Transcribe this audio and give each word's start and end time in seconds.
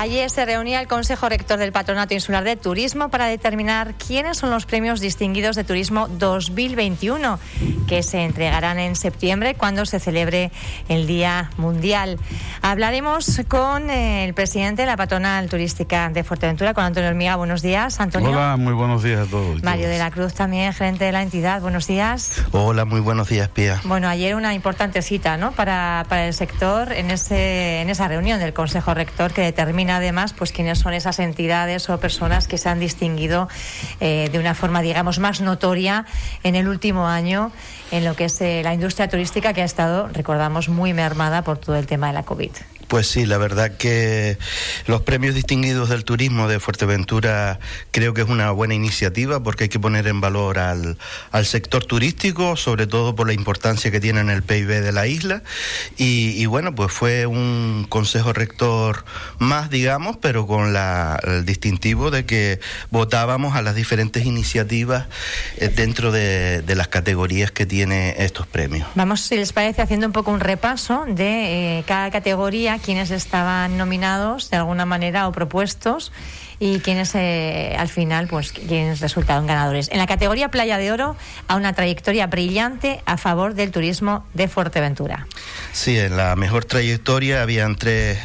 Ayer 0.00 0.30
se 0.30 0.46
reunía 0.46 0.80
el 0.80 0.86
Consejo 0.86 1.28
Rector 1.28 1.58
del 1.58 1.72
Patronato 1.72 2.14
Insular 2.14 2.44
de 2.44 2.54
Turismo 2.54 3.08
para 3.08 3.26
determinar 3.26 3.94
quiénes 3.94 4.38
son 4.38 4.48
los 4.48 4.64
premios 4.64 5.00
distinguidos 5.00 5.56
de 5.56 5.64
turismo 5.64 6.06
2021, 6.06 7.40
que 7.88 8.04
se 8.04 8.22
entregarán 8.22 8.78
en 8.78 8.94
septiembre 8.94 9.56
cuando 9.56 9.84
se 9.86 9.98
celebre 9.98 10.52
el 10.88 11.08
Día 11.08 11.50
Mundial. 11.56 12.20
Hablaremos 12.62 13.40
con 13.48 13.90
eh, 13.90 14.24
el 14.24 14.34
presidente 14.34 14.82
de 14.82 14.86
la 14.86 14.96
patronal 14.96 15.48
turística 15.48 16.10
de 16.10 16.22
Fuerteventura, 16.22 16.74
con 16.74 16.84
Antonio 16.84 17.08
Hormiga. 17.08 17.34
Buenos 17.34 17.60
días, 17.60 17.98
Antonio. 17.98 18.30
Hola, 18.30 18.56
muy 18.56 18.74
buenos 18.74 19.02
días 19.02 19.26
a 19.26 19.28
todos. 19.28 19.64
Mario 19.64 19.88
de 19.88 19.98
la 19.98 20.12
Cruz 20.12 20.32
también, 20.32 20.72
gerente 20.74 21.06
de 21.06 21.10
la 21.10 21.22
entidad. 21.22 21.60
Buenos 21.60 21.88
días. 21.88 22.44
Hola, 22.52 22.84
muy 22.84 23.00
buenos 23.00 23.30
días, 23.30 23.48
Pía. 23.48 23.80
Bueno, 23.82 24.08
ayer 24.08 24.36
una 24.36 24.54
importante 24.54 25.02
cita 25.02 25.36
¿no? 25.36 25.50
para, 25.50 26.06
para 26.08 26.28
el 26.28 26.34
sector 26.34 26.92
en, 26.92 27.10
ese, 27.10 27.80
en 27.80 27.90
esa 27.90 28.06
reunión 28.06 28.38
del 28.38 28.52
Consejo 28.52 28.94
Rector 28.94 29.32
que 29.32 29.42
determina 29.42 29.87
además 29.90 30.32
pues 30.32 30.52
quiénes 30.52 30.78
son 30.78 30.94
esas 30.94 31.18
entidades 31.18 31.88
o 31.90 31.98
personas 31.98 32.48
que 32.48 32.58
se 32.58 32.68
han 32.68 32.80
distinguido 32.80 33.48
eh, 34.00 34.28
de 34.30 34.38
una 34.38 34.54
forma, 34.54 34.82
digamos, 34.82 35.18
más 35.18 35.40
notoria 35.40 36.06
en 36.42 36.54
el 36.54 36.68
último 36.68 37.06
año 37.06 37.52
en 37.90 38.04
lo 38.04 38.14
que 38.14 38.26
es 38.26 38.40
eh, 38.40 38.62
la 38.62 38.74
industria 38.74 39.08
turística 39.08 39.52
que 39.52 39.62
ha 39.62 39.64
estado, 39.64 40.08
recordamos, 40.08 40.68
muy 40.68 40.92
mermada 40.92 41.42
por 41.42 41.58
todo 41.58 41.76
el 41.76 41.86
tema 41.86 42.08
de 42.08 42.12
la 42.12 42.22
COVID. 42.22 42.50
Pues 42.88 43.06
sí, 43.06 43.26
la 43.26 43.36
verdad 43.36 43.76
que 43.76 44.38
los 44.86 45.02
premios 45.02 45.34
distinguidos 45.34 45.90
del 45.90 46.04
turismo 46.04 46.48
de 46.48 46.58
Fuerteventura 46.58 47.60
creo 47.90 48.14
que 48.14 48.22
es 48.22 48.28
una 48.28 48.50
buena 48.50 48.72
iniciativa 48.72 49.42
porque 49.42 49.64
hay 49.64 49.68
que 49.68 49.78
poner 49.78 50.06
en 50.06 50.22
valor 50.22 50.58
al, 50.58 50.96
al 51.30 51.44
sector 51.44 51.84
turístico, 51.84 52.56
sobre 52.56 52.86
todo 52.86 53.14
por 53.14 53.26
la 53.26 53.34
importancia 53.34 53.90
que 53.90 54.00
tiene 54.00 54.20
en 54.20 54.30
el 54.30 54.42
PIB 54.42 54.80
de 54.80 54.92
la 54.92 55.06
isla. 55.06 55.42
Y, 55.98 56.46
bueno, 56.46 56.74
pues 56.74 56.90
fue 56.90 57.26
un 57.26 57.86
consejo 57.88 58.32
rector 58.32 59.04
más, 59.38 59.68
digamos, 59.68 60.16
pero 60.16 60.46
con 60.46 60.72
la, 60.72 61.20
el 61.22 61.44
distintivo 61.44 62.10
de 62.10 62.24
que 62.24 62.60
votábamos 62.90 63.54
a 63.54 63.60
las 63.60 63.74
diferentes 63.74 64.24
iniciativas 64.24 65.08
eh, 65.58 65.68
dentro 65.68 66.10
de, 66.10 66.62
de, 66.62 66.74
las 66.74 66.88
categorías 66.88 67.50
que 67.50 67.66
tiene 67.66 68.14
estos 68.18 68.46
premios. 68.46 68.88
Vamos, 68.94 69.20
si 69.20 69.36
les 69.36 69.52
parece, 69.52 69.82
haciendo 69.82 70.06
un 70.06 70.12
poco 70.12 70.30
un 70.30 70.40
repaso 70.40 71.04
de 71.06 71.78
eh, 71.78 71.84
cada 71.86 72.10
categoría 72.10 72.77
quienes 72.78 73.10
estaban 73.10 73.76
nominados 73.76 74.50
de 74.50 74.56
alguna 74.56 74.86
manera 74.86 75.28
o 75.28 75.32
propuestos 75.32 76.12
y 76.60 76.80
quienes 76.80 77.14
eh, 77.14 77.74
al 77.78 77.88
final 77.88 78.26
pues 78.26 78.52
quienes 78.52 79.00
resultaron 79.00 79.46
ganadores. 79.46 79.88
En 79.90 79.98
la 79.98 80.06
categoría 80.06 80.50
Playa 80.50 80.78
de 80.78 80.92
Oro 80.92 81.16
a 81.46 81.56
una 81.56 81.72
trayectoria 81.72 82.26
brillante 82.26 83.00
a 83.06 83.16
favor 83.16 83.54
del 83.54 83.70
turismo 83.70 84.26
de 84.34 84.48
Fuerteventura. 84.48 85.26
Sí, 85.72 85.98
en 85.98 86.16
la 86.16 86.34
mejor 86.36 86.64
trayectoria 86.64 87.42
habían 87.42 87.76
tres 87.76 88.18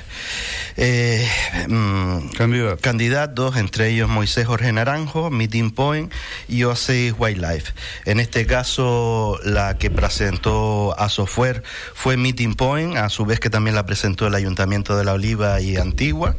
eh, 0.76 1.28
mm, 1.68 2.76
candidatos, 2.82 3.58
entre 3.58 3.90
ellos 3.90 4.10
Moisés 4.10 4.48
Jorge 4.48 4.72
Naranjo, 4.72 5.30
Meeting 5.30 5.72
Point 5.72 6.12
y 6.48 6.64
Oasis 6.64 7.14
Wildlife. 7.18 7.74
En 8.06 8.20
este 8.20 8.46
caso, 8.46 9.40
la 9.44 9.78
que 9.78 9.92
presentó 9.92 10.98
a 10.98 11.10
Software 11.10 11.64
fue 11.94 12.18
Meeting 12.18 12.56
Point, 12.56 12.98
a 12.98 13.10
su 13.10 13.26
vez 13.26 13.40
que 13.40 13.50
también 13.50 13.76
la 13.76 13.86
presentó 13.86 14.26
el 14.26 14.36
Ayuntamiento 14.36 14.98
de 14.98 15.04
La 15.04 15.14
Oliva 15.14 15.62
y 15.62 15.78
Antigua. 15.78 16.36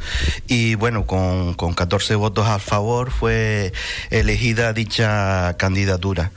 Y 0.49 0.75
bueno, 0.75 1.07
con, 1.07 1.55
con 1.55 1.75
14 1.85 2.15
votos 2.15 2.49
a 2.49 2.59
favor 2.59 3.11
fue 3.11 3.75
elegida 4.09 4.73
dicha 4.73 5.55
candidatura. 5.59 6.31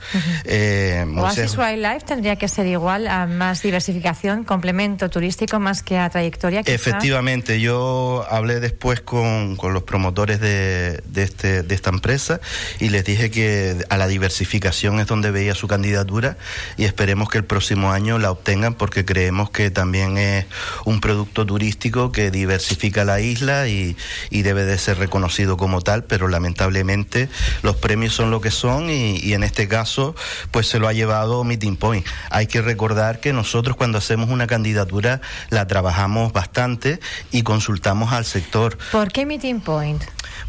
Eh, 0.44 1.06
Oasis 1.16 1.56
Wildlife 1.56 2.04
tendría 2.04 2.36
que 2.36 2.48
ser 2.48 2.66
igual 2.66 3.08
a 3.08 3.26
más 3.26 3.62
diversificación, 3.62 4.44
complemento 4.44 5.08
turístico 5.08 5.58
más 5.58 5.82
que 5.82 5.96
a 5.96 6.10
trayectoria. 6.10 6.60
Efectivamente, 6.66 7.60
yo 7.62 8.26
hablé 8.30 8.60
después 8.60 9.00
con, 9.00 9.56
con 9.56 9.72
los 9.72 9.84
promotores 9.84 10.38
de, 10.38 11.02
de, 11.06 11.22
este, 11.22 11.62
de 11.62 11.74
esta 11.74 11.88
empresa 11.88 12.40
y 12.78 12.90
les 12.90 13.06
dije 13.06 13.30
que 13.30 13.86
a 13.88 13.96
la 13.96 14.06
diversificación 14.06 15.00
es 15.00 15.06
donde 15.06 15.30
veía 15.30 15.54
su 15.54 15.66
candidatura 15.66 16.36
y 16.76 16.84
esperemos 16.84 17.30
que 17.30 17.38
el 17.38 17.44
próximo 17.44 17.90
año 17.90 18.18
la 18.18 18.30
obtengan 18.30 18.74
porque 18.74 19.06
creemos 19.06 19.48
que 19.48 19.70
también 19.70 20.18
es 20.18 20.44
un 20.84 21.00
producto 21.00 21.46
turístico 21.46 22.12
que 22.12 22.30
diversifica 22.30 23.06
la 23.06 23.20
isla 23.20 23.66
y, 23.66 23.96
y 24.28 24.42
debe 24.42 24.66
de 24.66 24.76
ser 24.76 24.98
reconocido 24.98 25.37
como 25.46 25.80
tal, 25.80 26.04
pero 26.04 26.28
lamentablemente 26.28 27.28
los 27.62 27.76
premios 27.76 28.14
son 28.14 28.30
lo 28.30 28.40
que 28.40 28.50
son 28.50 28.90
y, 28.90 29.18
y 29.18 29.34
en 29.34 29.44
este 29.44 29.68
caso 29.68 30.14
pues 30.50 30.66
se 30.66 30.78
lo 30.78 30.88
ha 30.88 30.92
llevado 30.92 31.44
Meeting 31.44 31.76
Point. 31.76 32.06
Hay 32.30 32.46
que 32.46 32.62
recordar 32.62 33.20
que 33.20 33.32
nosotros 33.32 33.76
cuando 33.76 33.98
hacemos 33.98 34.30
una 34.30 34.46
candidatura 34.46 35.20
la 35.50 35.66
trabajamos 35.66 36.32
bastante 36.32 37.00
y 37.30 37.42
consultamos 37.42 38.12
al 38.12 38.24
sector. 38.24 38.78
¿Por 38.90 39.12
qué 39.12 39.26
Meeting 39.26 39.60
Point? 39.60 40.02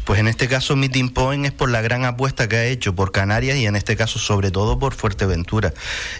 Pues 0.04 0.18
en 0.18 0.28
este 0.28 0.48
caso 0.48 0.76
Meeting 0.76 1.10
Point 1.10 1.46
es 1.46 1.52
por 1.52 1.70
la 1.70 1.80
gran 1.80 2.04
apuesta 2.04 2.48
que 2.48 2.56
ha 2.56 2.64
hecho 2.64 2.94
por 2.94 3.12
Canarias 3.12 3.56
y 3.56 3.66
en 3.66 3.76
este 3.76 3.96
caso 3.96 4.18
sobre 4.18 4.50
todo 4.50 4.78
por 4.78 4.94
Fuerteventura. 4.94 5.72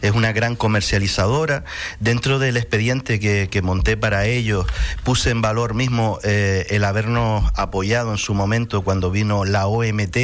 Es 0.02 0.12
una 0.12 0.32
gran 0.32 0.56
comercializadora. 0.56 1.64
Dentro 1.98 2.38
del 2.38 2.56
expediente 2.56 3.18
que, 3.20 3.48
que 3.50 3.62
monté 3.62 3.96
para 3.96 4.26
ellos 4.26 4.66
puse 5.02 5.30
en 5.30 5.42
valor 5.42 5.74
mismo 5.74 6.18
eh, 6.22 6.66
el 6.70 6.84
habernos 6.84 7.50
apoyado 7.56 8.12
en 8.12 8.18
su 8.18 8.34
momento 8.34 8.59
cuando 8.66 9.10
vino 9.10 9.44
la 9.44 9.66
OMT 9.66 10.16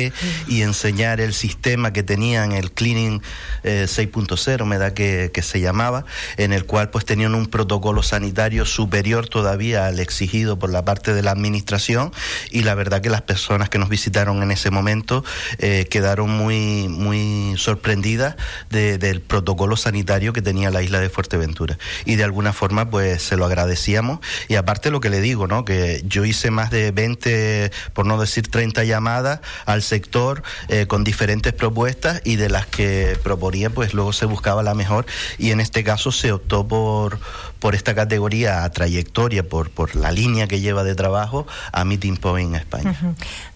y 0.48 0.62
enseñar 0.62 1.20
el 1.20 1.34
sistema 1.34 1.92
que 1.92 2.02
tenían, 2.02 2.52
el 2.52 2.72
Cleaning 2.72 3.22
eh, 3.62 3.86
6.0, 3.88 4.64
me 4.64 4.78
da 4.78 4.94
que, 4.94 5.30
que 5.32 5.42
se 5.42 5.60
llamaba, 5.60 6.04
en 6.36 6.52
el 6.52 6.64
cual 6.64 6.91
pues 6.91 7.04
tenían 7.04 7.34
un 7.34 7.46
protocolo 7.46 8.02
sanitario 8.02 8.66
superior 8.66 9.28
todavía 9.28 9.86
al 9.86 10.00
exigido 10.00 10.58
por 10.58 10.70
la 10.70 10.84
parte 10.84 11.14
de 11.14 11.22
la 11.22 11.30
administración 11.30 12.12
y 12.50 12.62
la 12.62 12.75
verdad 12.75 13.00
que 13.00 13.10
las 13.10 13.22
personas 13.22 13.69
que 13.69 13.78
nos 13.78 13.88
visitaron 13.88 14.42
en 14.42 14.50
ese 14.50 14.70
momento 14.70 15.25
eh, 15.58 15.86
quedaron 15.91 16.30
muy, 16.30 16.88
muy 16.88 17.54
sorprendidas 17.56 18.36
de, 18.70 18.98
del 18.98 19.20
protocolo 19.20 19.76
sanitario 19.76 20.32
que 20.32 20.42
tenía 20.42 20.70
la 20.70 20.82
isla 20.82 21.00
de 21.00 21.08
Fuerteventura. 21.08 21.78
Y 22.04 22.16
de 22.16 22.25
alguna 22.25 22.52
forma, 22.52 22.91
pues 22.91 23.22
se 23.22 23.36
lo 23.36 23.44
agradecíamos. 23.44 24.20
Y 24.48 24.56
aparte 24.56 24.91
lo 24.91 25.00
que 25.00 25.10
le 25.10 25.20
digo, 25.20 25.46
¿no? 25.46 25.64
Que 25.64 26.02
yo 26.04 26.25
hice 26.25 26.50
más 26.50 26.70
de 26.70 26.91
20, 26.91 27.70
por 27.92 28.06
no 28.06 28.19
decir 28.20 28.25
30 28.26 28.84
llamadas 28.84 29.41
al 29.64 29.82
sector 29.82 30.42
eh, 30.69 30.87
con 30.87 31.04
diferentes 31.04 31.53
propuestas 31.53 32.20
y 32.25 32.37
de 32.37 32.48
las 32.48 32.66
que 32.66 33.19
proponía, 33.22 33.70
pues 33.70 33.94
luego 33.94 34.12
se 34.12 34.26
buscaba 34.26 34.62
la 34.62 34.75
mejor. 34.75 35.06
Y 35.38 35.50
en 35.50 35.60
este 35.60 35.84
caso 35.84 36.12
se 36.12 36.32
optó 36.32 36.66
por, 36.66 37.19
por 37.59 37.75
esta 37.75 37.94
categoría 37.94 38.64
a 38.64 38.70
trayectoria, 38.70 39.42
por, 39.48 39.70
por 39.70 39.97
la 39.97 40.12
línea 40.12 40.47
que 40.47 40.60
lleva 40.60 40.84
de 40.84 40.94
trabajo 40.94 41.47
a 41.72 41.84
Meeting 41.84 42.16
Point 42.16 42.54
España. 42.54 42.94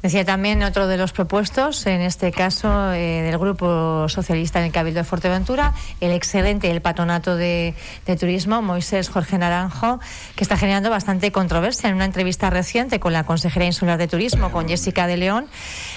Decía 0.02 0.24
también 0.24 0.62
otro 0.62 0.86
de 0.86 0.96
los 0.96 1.12
propuestos, 1.12 1.86
en 1.86 2.00
este 2.00 2.32
caso 2.32 2.92
eh, 2.92 3.22
del 3.22 3.38
Grupo 3.38 4.08
Socialista 4.08 4.58
en 4.58 4.66
el 4.66 4.72
Cabildo 4.72 5.00
de 5.00 5.04
Fuerteventura, 5.04 5.74
el 6.00 6.12
excelente 6.12 6.68
del 6.68 6.80
Patronato 6.80 7.36
de, 7.36 7.74
de, 8.06 8.16
Turismo, 8.16 8.62
Moisés 8.62 9.08
Jorge 9.08 9.38
Naranjo, 9.38 10.00
que 10.36 10.44
está 10.44 10.56
generando 10.56 10.90
bastante 10.90 11.30
controversia 11.32 11.88
en 11.88 11.96
una 11.96 12.04
entrevista 12.04 12.50
reciente 12.50 13.00
con 13.00 13.12
la 13.12 13.24
consejera 13.24 13.66
insular 13.66 13.98
de 13.98 14.08
Turismo, 14.08 14.50
con 14.50 14.59
Jessica 14.68 15.06
de 15.06 15.16
León. 15.16 15.46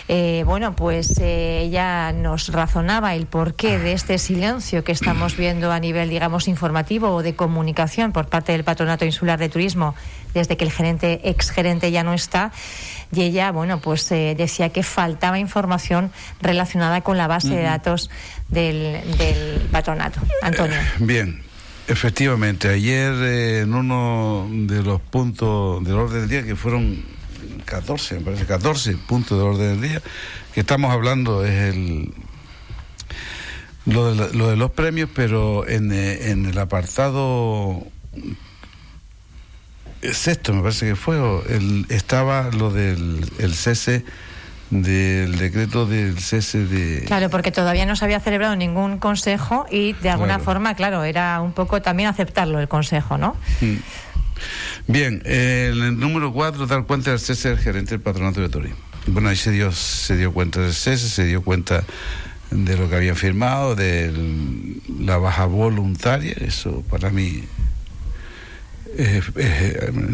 Eh, 0.08 0.44
bueno, 0.46 0.76
pues 0.76 1.18
eh, 1.20 1.62
ella 1.62 2.12
nos 2.12 2.50
razonaba 2.50 3.16
el 3.16 3.26
porqué 3.26 3.80
de 3.80 3.94
este 3.94 4.18
silencio 4.18 4.84
que 4.84 4.92
estamos 4.92 5.38
viendo 5.38 5.72
a 5.72 5.80
nivel, 5.80 6.10
digamos, 6.10 6.48
informativo 6.48 7.10
o 7.10 7.24
de 7.24 7.36
comunicación 7.36 8.12
por 8.12 8.28
parte 8.28 8.52
del 8.52 8.64
Patronato 8.64 9.06
Insular 9.06 9.40
de 9.40 9.50
Turismo 9.50 9.96
desde 10.34 10.58
que 10.58 10.66
el 10.66 10.72
gerente, 10.72 11.22
ex 11.24 11.52
gerente 11.52 11.92
ya 11.92 12.04
no 12.04 12.14
está. 12.14 12.52
Y 13.14 13.22
ella, 13.22 13.52
bueno, 13.52 13.80
pues 13.80 14.12
eh, 14.12 14.36
decía 14.38 14.70
que 14.70 14.84
faltaba 14.84 15.40
información 15.40 16.12
relacionada 16.42 17.02
con 17.02 17.18
la 17.18 17.28
base 17.28 17.50
uh 17.50 17.52
-huh. 17.52 17.56
de 17.56 17.64
datos 17.64 18.10
del, 18.50 19.00
del, 19.18 19.62
patronato. 19.72 20.20
Antonio. 20.42 20.78
Bien. 21.00 21.44
Efectivamente, 21.86 22.70
ayer 22.70 23.14
eh, 23.14 23.60
en 23.62 23.74
uno 23.74 24.48
de 24.50 24.82
los 24.82 25.02
puntos 25.02 25.84
del 25.84 25.96
orden 25.96 26.22
del 26.22 26.30
día, 26.30 26.44
que 26.44 26.56
fueron 26.56 27.04
14, 27.66 28.16
me 28.16 28.22
parece 28.22 28.46
14 28.46 28.98
puntos 28.98 29.38
del 29.38 29.48
orden 29.48 29.80
del 29.80 29.90
día, 29.90 30.02
que 30.54 30.62
estamos 30.62 30.92
hablando 30.92 31.46
es 31.46 31.74
el 31.74 32.14
lo 33.86 34.14
de, 34.14 34.34
lo 34.34 34.50
de 34.50 34.56
los 34.56 34.72
premios, 34.72 35.10
pero 35.14 35.68
en, 35.68 35.92
eh, 35.92 36.32
en 36.32 36.46
el 36.46 36.58
apartado 36.58 37.86
sexto 40.12 40.54
me 40.54 40.62
parece 40.62 40.88
que 40.88 40.96
fue, 40.96 41.18
el, 41.50 41.86
estaba 41.90 42.50
lo 42.52 42.72
del 42.72 43.30
el 43.40 43.54
cese 43.54 44.04
del 44.82 45.38
decreto 45.38 45.86
del 45.86 46.18
cese 46.20 46.66
de... 46.66 47.04
Claro, 47.06 47.30
porque 47.30 47.52
todavía 47.52 47.86
no 47.86 47.96
se 47.96 48.06
había 48.06 48.20
celebrado 48.20 48.56
ningún 48.56 48.98
consejo 48.98 49.68
y 49.70 49.94
de 49.94 50.10
alguna 50.10 50.36
claro. 50.36 50.44
forma, 50.44 50.74
claro, 50.74 51.04
era 51.04 51.42
un 51.42 51.54
poco 51.54 51.82
también 51.82 52.10
aceptarlo 52.10 52.60
el 52.60 52.68
consejo, 52.68 53.18
¿no? 53.18 53.36
Mm. 53.62 53.76
Bien, 54.88 55.22
el 55.26 55.98
número 55.98 56.34
cuatro, 56.34 56.68
dar 56.68 56.86
cuenta 56.86 57.12
del 57.12 57.20
cese 57.20 57.50
del 57.50 57.58
gerente 57.58 57.92
del 57.92 58.02
patronato 58.02 58.42
de 58.42 58.50
turismo. 58.50 58.78
Bueno, 59.08 59.30
ahí 59.30 59.36
se 59.36 59.52
dio, 59.52 59.72
se 59.72 60.18
dio 60.18 60.34
cuenta 60.34 60.62
del 60.62 60.74
cese, 60.74 61.10
se 61.10 61.26
dio 61.26 61.42
cuenta 61.42 61.84
de 62.52 62.78
lo 62.78 62.90
que 62.90 62.96
habían 62.96 63.16
firmado, 63.16 63.76
de 63.76 64.12
la 65.00 65.18
baja 65.18 65.46
voluntaria, 65.46 66.34
eso 66.40 66.84
para 66.90 67.10
mí 67.10 67.44
eh, 68.98 69.22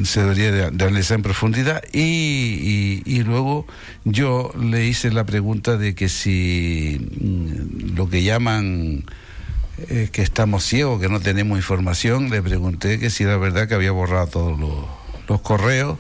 se 0.06 0.22
debería 0.22 0.52
de, 0.52 0.86
analizar 0.86 1.16
en 1.16 1.24
profundidad 1.24 1.84
y, 1.92 3.02
y, 3.06 3.24
luego 3.24 3.68
yo 4.06 4.54
le 4.58 4.86
hice 4.86 5.12
la 5.12 5.26
pregunta 5.26 5.78
de 5.78 5.96
que 5.96 6.08
si 6.08 6.98
mm, 7.20 7.96
lo 7.96 8.10
que 8.10 8.24
llaman 8.24 9.04
eh, 9.90 10.10
que 10.12 10.22
estamos 10.22 10.64
ciegos, 10.64 11.00
que 11.00 11.10
no 11.10 11.20
tenemos 11.20 11.58
información, 11.58 12.30
le 12.30 12.42
pregunté 12.42 13.00
que 13.00 13.10
si 13.10 13.24
era 13.24 13.38
verdad 13.38 13.68
que 13.68 13.76
había 13.76 13.92
borrado 13.92 14.28
todos 14.28 14.60
los, 14.60 15.42
correos 15.42 15.98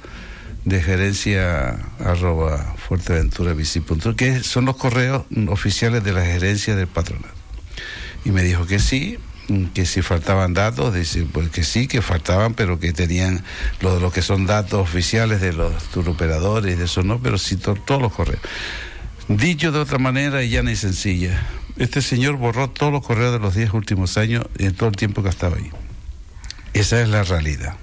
de 0.65 0.81
gerencia 0.81 1.79
arroba 1.99 2.75
que 4.17 4.43
son 4.43 4.65
los 4.65 4.75
correos 4.75 5.23
oficiales 5.47 6.03
de 6.03 6.11
la 6.11 6.25
gerencia 6.25 6.75
del 6.75 6.87
patronato. 6.87 7.33
Y 8.25 8.31
me 8.31 8.43
dijo 8.43 8.65
que 8.65 8.79
sí, 8.79 9.19
que 9.73 9.85
si 9.85 10.01
faltaban 10.01 10.53
datos, 10.53 10.93
dice, 10.93 11.25
pues 11.31 11.49
que 11.49 11.63
sí, 11.63 11.87
que 11.87 12.01
faltaban, 12.01 12.53
pero 12.53 12.79
que 12.79 12.91
tenían 12.91 13.43
lo, 13.81 13.99
lo 13.99 14.11
que 14.11 14.21
son 14.21 14.45
datos 14.45 14.81
oficiales 14.81 15.41
de 15.41 15.53
los 15.53 15.83
turoperadores, 15.85 16.77
de 16.77 16.85
eso 16.85 17.03
no, 17.03 17.19
pero 17.19 17.37
sí 17.37 17.55
todos 17.55 18.01
los 18.01 18.13
correos. 18.13 18.41
Dicho 19.27 19.71
de 19.71 19.79
otra 19.79 19.99
manera, 19.99 20.43
y 20.43 20.49
llana 20.49 20.71
y 20.71 20.75
sencilla, 20.75 21.39
este 21.79 22.01
señor 22.01 22.35
borró 22.35 22.69
todos 22.69 22.91
los 22.91 23.05
correos 23.05 23.31
de 23.31 23.39
los 23.39 23.55
diez 23.55 23.73
últimos 23.73 24.17
años 24.17 24.45
en 24.57 24.75
todo 24.75 24.89
el 24.89 24.95
tiempo 24.95 25.23
que 25.23 25.29
estaba 25.29 25.55
ahí. 25.55 25.71
Esa 26.73 27.01
es 27.01 27.07
la 27.07 27.23
realidad. 27.23 27.75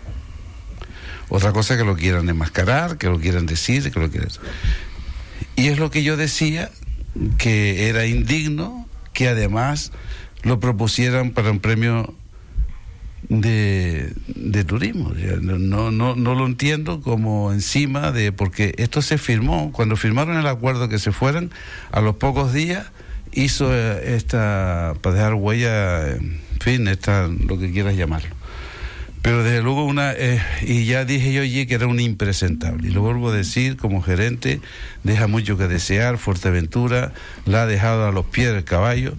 Otra 1.28 1.52
cosa 1.52 1.76
que 1.76 1.84
lo 1.84 1.96
quieran 1.96 2.28
enmascarar, 2.28 2.98
que 2.98 3.08
lo 3.08 3.18
quieran 3.18 3.46
decir, 3.46 3.90
que 3.90 3.98
lo 3.98 4.10
quieran... 4.10 4.28
Y 5.56 5.68
es 5.68 5.78
lo 5.78 5.90
que 5.90 6.02
yo 6.02 6.16
decía, 6.16 6.70
que 7.38 7.88
era 7.88 8.06
indigno 8.06 8.86
que 9.14 9.28
además 9.28 9.92
lo 10.42 10.60
propusieran 10.60 11.30
para 11.30 11.50
un 11.50 11.60
premio 11.60 12.14
de, 13.30 14.12
de 14.26 14.64
turismo. 14.64 15.14
No, 15.40 15.90
no, 15.90 16.14
no 16.14 16.34
lo 16.34 16.46
entiendo 16.46 17.00
como 17.00 17.50
encima 17.52 18.12
de, 18.12 18.30
porque 18.30 18.74
esto 18.76 19.00
se 19.00 19.16
firmó, 19.16 19.72
cuando 19.72 19.96
firmaron 19.96 20.36
el 20.36 20.46
acuerdo 20.46 20.90
que 20.90 20.98
se 20.98 21.12
fueran, 21.12 21.50
a 21.90 22.02
los 22.02 22.16
pocos 22.16 22.52
días 22.52 22.90
hizo 23.36 23.72
eh, 23.72 24.16
esta, 24.16 24.94
para 25.02 25.14
dejar 25.14 25.34
huella, 25.34 26.08
en 26.08 26.40
fin, 26.60 26.88
esta, 26.88 27.28
lo 27.28 27.58
que 27.58 27.70
quieras 27.70 27.96
llamarlo. 27.96 28.34
Pero 29.26 29.42
desde 29.42 29.60
luego 29.60 29.84
una, 29.84 30.12
eh, 30.12 30.40
y 30.62 30.84
ya 30.84 31.04
dije 31.04 31.32
yo 31.32 31.42
allí 31.42 31.66
que 31.66 31.74
era 31.74 31.88
un 31.88 31.98
impresentable, 31.98 32.86
y 32.86 32.92
lo 32.92 33.00
vuelvo 33.00 33.30
a 33.30 33.34
decir 33.34 33.76
como 33.76 34.00
gerente, 34.00 34.60
deja 35.02 35.26
mucho 35.26 35.58
que 35.58 35.66
desear, 35.66 36.16
Fuerteventura 36.16 37.12
la 37.44 37.62
ha 37.62 37.66
dejado 37.66 38.06
a 38.06 38.12
los 38.12 38.24
pies 38.26 38.52
del 38.52 38.62
caballo, 38.62 39.14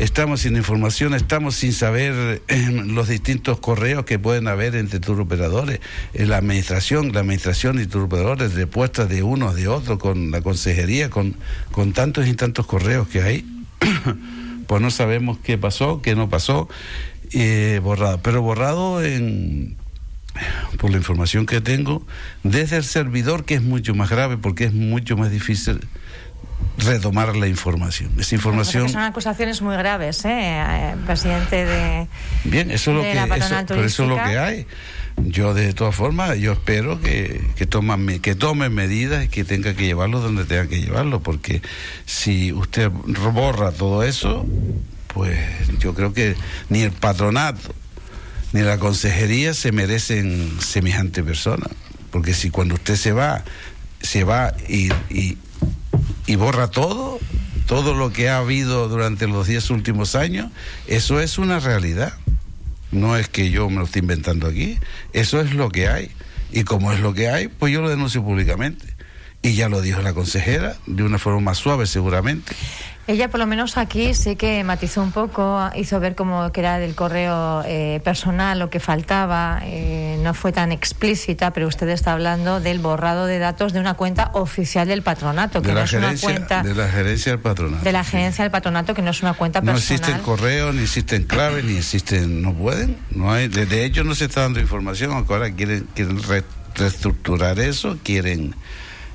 estamos 0.00 0.40
sin 0.40 0.56
información, 0.56 1.14
estamos 1.14 1.54
sin 1.54 1.72
saber 1.72 2.42
eh, 2.48 2.82
los 2.86 3.06
distintos 3.06 3.60
correos 3.60 4.04
que 4.04 4.18
pueden 4.18 4.48
haber 4.48 4.74
entre 4.74 4.98
turoperadores, 4.98 5.78
en 6.12 6.28
la 6.28 6.38
administración, 6.38 7.12
la 7.12 7.20
administración 7.20 7.80
y 7.80 7.86
turoperadores, 7.86 8.54
respuestas 8.54 9.08
de 9.08 9.22
unos, 9.22 9.54
de 9.54 9.68
otros, 9.68 10.00
con 10.00 10.32
la 10.32 10.40
consejería, 10.40 11.08
con, 11.08 11.36
con 11.70 11.92
tantos 11.92 12.26
y 12.26 12.34
tantos 12.34 12.66
correos 12.66 13.06
que 13.06 13.22
hay, 13.22 13.44
pues 14.66 14.82
no 14.82 14.90
sabemos 14.90 15.38
qué 15.38 15.58
pasó, 15.58 16.02
qué 16.02 16.14
no 16.14 16.28
pasó 16.28 16.68
eh, 17.32 17.80
borrado, 17.82 18.20
pero 18.22 18.42
borrado 18.42 19.02
en 19.02 19.76
por 20.78 20.90
la 20.90 20.96
información 20.96 21.44
que 21.44 21.60
tengo 21.60 22.06
desde 22.42 22.76
el 22.76 22.84
servidor 22.84 23.44
que 23.44 23.54
es 23.54 23.62
mucho 23.62 23.94
más 23.94 24.08
grave 24.08 24.38
porque 24.38 24.64
es 24.64 24.72
mucho 24.72 25.14
más 25.16 25.30
difícil 25.30 25.80
retomar 26.78 27.36
la 27.36 27.48
información. 27.48 28.12
Esa 28.18 28.34
información. 28.34 28.88
son 28.88 29.02
acusaciones 29.02 29.60
muy 29.62 29.76
graves, 29.76 30.24
¿eh? 30.24 30.30
eh 30.30 30.94
presidente 31.06 31.64
de. 31.64 32.06
Bien, 32.44 32.70
eso 32.70 32.90
es 32.92 32.96
lo 32.96 33.02
que, 33.02 33.36
eso, 33.36 33.74
eso 33.74 34.02
es 34.04 34.08
lo 34.08 34.14
que 34.16 34.38
hay. 34.38 34.66
Yo 35.26 35.54
de 35.54 35.72
todas 35.72 35.94
formas, 35.94 36.38
yo 36.38 36.52
espero 36.52 37.00
que, 37.00 37.40
que, 37.56 37.66
toman, 37.66 38.20
que 38.20 38.34
tomen 38.34 38.74
medidas 38.74 39.24
y 39.24 39.28
que 39.28 39.44
tenga 39.44 39.74
que 39.74 39.86
llevarlo 39.86 40.20
donde 40.20 40.44
tenga 40.44 40.66
que 40.66 40.80
llevarlo, 40.80 41.22
porque 41.22 41.62
si 42.06 42.52
usted 42.52 42.90
borra 42.90 43.72
todo 43.72 44.02
eso, 44.02 44.46
pues 45.08 45.38
yo 45.78 45.94
creo 45.94 46.12
que 46.12 46.34
ni 46.68 46.82
el 46.82 46.92
patronato 46.92 47.74
ni 48.52 48.60
la 48.60 48.78
consejería 48.78 49.54
se 49.54 49.72
merecen 49.72 50.58
semejante 50.60 51.22
persona. 51.22 51.66
Porque 52.10 52.34
si 52.34 52.50
cuando 52.50 52.74
usted 52.74 52.96
se 52.96 53.12
va, 53.12 53.44
se 54.00 54.24
va 54.24 54.54
y, 54.68 54.90
y, 56.26 56.36
borra 56.36 56.68
todo, 56.68 57.18
todo 57.66 57.94
lo 57.94 58.12
que 58.12 58.28
ha 58.28 58.38
habido 58.38 58.88
durante 58.88 59.26
los 59.26 59.46
diez 59.46 59.70
últimos 59.70 60.14
años, 60.14 60.50
eso 60.86 61.20
es 61.20 61.38
una 61.38 61.58
realidad. 61.60 62.12
No 62.92 63.16
es 63.16 63.28
que 63.28 63.50
yo 63.50 63.68
me 63.68 63.76
lo 63.76 63.84
esté 63.84 63.98
inventando 63.98 64.46
aquí, 64.46 64.78
eso 65.12 65.40
es 65.40 65.54
lo 65.54 65.70
que 65.70 65.88
hay. 65.88 66.10
Y 66.52 66.64
como 66.64 66.92
es 66.92 67.00
lo 67.00 67.14
que 67.14 67.28
hay, 67.28 67.48
pues 67.48 67.72
yo 67.72 67.80
lo 67.80 67.88
denuncio 67.88 68.22
públicamente. 68.22 68.86
Y 69.40 69.54
ya 69.54 69.68
lo 69.68 69.80
dijo 69.80 70.00
la 70.02 70.12
consejera, 70.12 70.76
de 70.86 71.02
una 71.02 71.18
forma 71.18 71.40
más 71.40 71.58
suave 71.58 71.86
seguramente. 71.86 72.54
Ella 73.08 73.28
por 73.28 73.40
lo 73.40 73.48
menos 73.48 73.76
aquí 73.78 74.14
sí 74.14 74.36
que 74.36 74.62
matizó 74.62 75.02
un 75.02 75.10
poco, 75.10 75.68
hizo 75.74 75.98
ver 75.98 76.14
cómo 76.14 76.52
que 76.52 76.60
era 76.60 76.78
del 76.78 76.94
correo 76.94 77.64
eh, 77.66 78.00
personal 78.04 78.60
lo 78.60 78.70
que 78.70 78.78
faltaba, 78.78 79.60
eh, 79.64 80.18
no 80.22 80.34
fue 80.34 80.52
tan 80.52 80.70
explícita, 80.70 81.52
pero 81.52 81.66
usted 81.66 81.88
está 81.88 82.12
hablando 82.12 82.60
del 82.60 82.78
borrado 82.78 83.26
de 83.26 83.40
datos 83.40 83.72
de 83.72 83.80
una 83.80 83.94
cuenta 83.94 84.30
oficial 84.34 84.86
del 84.86 85.02
patronato, 85.02 85.62
que 85.62 85.72
no 85.72 85.80
es 85.80 85.92
una 85.94 86.14
cuenta 86.16 86.62
de 86.62 86.76
la 86.76 86.88
gerencia 86.88 87.32
del 87.32 87.40
patronato. 87.40 87.82
De 87.82 87.92
la 87.92 88.04
gerencia 88.04 88.44
del 88.44 88.52
patronato, 88.52 88.94
que 88.94 89.02
no 89.02 89.10
es 89.10 89.20
una 89.20 89.34
cuenta 89.34 89.60
personal. 89.60 89.74
No 89.74 89.94
existen 89.94 90.18
correos, 90.20 90.72
ni 90.72 90.82
existen 90.82 91.24
claves, 91.24 91.64
ni 91.64 91.76
existen, 91.76 92.40
no 92.40 92.54
pueden, 92.54 92.98
no 93.10 93.32
hay, 93.32 93.48
de, 93.48 93.84
hecho 93.84 94.04
no 94.04 94.14
se 94.14 94.26
está 94.26 94.42
dando 94.42 94.60
información, 94.60 95.10
aunque 95.10 95.32
ahora 95.32 95.50
quieren, 95.50 95.88
quieren 95.94 96.20
reestructurar 96.76 97.58
eso, 97.58 97.98
quieren 98.04 98.54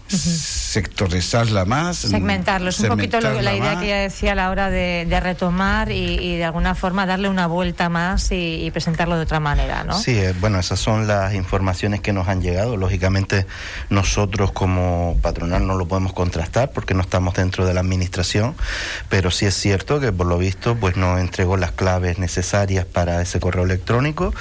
sectorizarla 0.07 1.65
más. 1.65 1.97
Segmentarlo, 1.97 2.69
es 2.69 2.79
un 2.79 2.87
poquito 2.87 3.19
la 3.19 3.55
idea 3.55 3.79
que 3.79 3.85
ella 3.85 3.97
decía 3.97 4.31
a 4.33 4.35
la 4.35 4.49
hora 4.49 4.69
de, 4.69 5.05
retomar 5.21 5.91
y, 5.91 6.37
de 6.37 6.45
alguna 6.45 6.75
forma 6.75 7.05
darle 7.05 7.29
una 7.29 7.47
vuelta 7.47 7.89
más 7.89 8.31
y, 8.31 8.69
presentarlo 8.71 9.15
de 9.15 9.23
otra 9.23 9.39
manera, 9.39 9.83
¿no? 9.83 9.97
Sí, 9.97 10.17
eh, 10.17 10.33
bueno, 10.39 10.59
esas 10.59 10.79
son 10.79 11.07
las 11.07 11.33
informaciones 11.33 12.01
que 12.01 12.13
nos 12.13 12.27
han 12.27 12.41
llegado. 12.41 12.77
Lógicamente 12.77 13.45
nosotros 13.89 14.51
como 14.51 15.17
patronal 15.21 15.65
no 15.65 15.75
lo 15.75 15.87
podemos 15.87 16.13
contrastar 16.13 16.71
porque 16.71 16.93
no 16.93 17.01
estamos 17.01 17.33
dentro 17.33 17.65
de 17.65 17.73
la 17.73 17.79
administración, 17.79 18.55
pero 19.09 19.31
sí 19.31 19.45
es 19.45 19.55
cierto 19.55 19.99
que 19.99 20.11
por 20.11 20.27
lo 20.27 20.37
visto 20.37 20.75
pues 20.75 20.95
nos 20.95 21.19
entregó 21.19 21.57
las 21.57 21.71
claves 21.71 22.19
necesarias 22.19 22.85
para 22.85 23.21
ese 23.21 23.39
correo 23.39 23.63
electrónico 23.63 24.33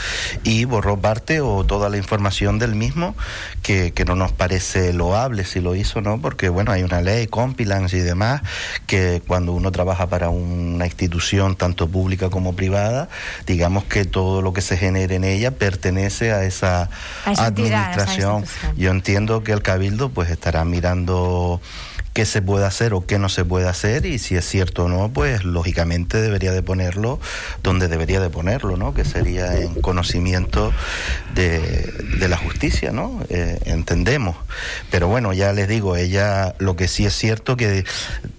y 0.43 0.65
borró 0.65 1.01
parte 1.01 1.41
o 1.41 1.65
toda 1.65 1.89
la 1.89 1.97
información 1.97 2.59
del 2.59 2.75
mismo 2.75 3.17
que, 3.63 3.93
que 3.93 4.05
no 4.05 4.17
nos 4.17 4.33
parece 4.33 4.93
loable 4.93 5.45
si 5.57 5.63
lo 5.63 5.75
hizo, 5.75 6.03
¿no? 6.03 6.21
Porque, 6.21 6.51
bueno, 6.51 6.71
hay 6.71 6.83
una 6.83 7.01
ley, 7.01 7.29
compilance 7.29 7.97
y 7.97 8.01
demás, 8.01 8.43
que 8.87 9.23
cuando 9.27 9.53
uno 9.53 9.73
trabaja 9.73 10.07
para 10.07 10.29
una 10.29 10.85
institución, 10.85 11.57
tanto 11.57 11.89
pública 11.89 12.29
como 12.29 12.55
privada, 12.55 13.09
digamos 13.47 13.85
que 13.85 14.05
todo 14.05 14.43
lo 14.43 14.53
que 14.53 14.61
se 14.61 14.77
genere 14.77 15.15
en 15.15 15.25
ella 15.25 15.53
pertenece 15.53 16.33
a 16.33 16.45
esa, 16.45 16.91
administración. 17.25 18.45
Yo 18.77 18.91
entiendo 18.91 19.43
que 19.43 19.53
el 19.53 19.63
Cabildo, 19.63 20.11
pues, 20.11 20.31
estará 20.31 20.63
mirando 20.67 21.63
qué 22.17 22.25
se 22.25 22.41
puede 22.41 22.65
hacer 22.65 22.95
o 22.95 23.05
qué 23.05 23.19
no 23.19 23.29
se 23.29 23.45
puede 23.45 23.69
hacer 23.69 24.07
y 24.07 24.19
si 24.19 24.37
es 24.37 24.49
cierto 24.49 24.85
o 24.85 24.89
no, 24.89 25.11
pues 25.13 25.45
lógicamente 25.45 26.19
debería 26.19 26.51
de 26.51 26.63
ponerlo 26.63 27.21
donde 27.63 27.89
debería 27.89 28.21
de 28.21 28.31
ponerlo, 28.31 28.79
¿no? 28.79 28.95
Que 28.95 29.05
sería 29.05 29.55
en 29.59 29.75
conocimiento 29.83 30.73
de, 31.35 31.93
la 32.27 32.39
justicia, 32.39 32.91
¿no? 32.91 33.21
Eh, 33.29 33.59
entendemos. 33.67 34.35
Pero 34.91 35.09
bueno, 35.09 35.35
ya 35.35 35.53
les 35.53 35.69
digo, 35.69 35.95
ella, 35.95 36.55
lo 36.59 36.75
que 36.75 36.89
sí 36.89 37.05
es 37.05 37.13
cierto 37.13 37.59
que 37.59 37.85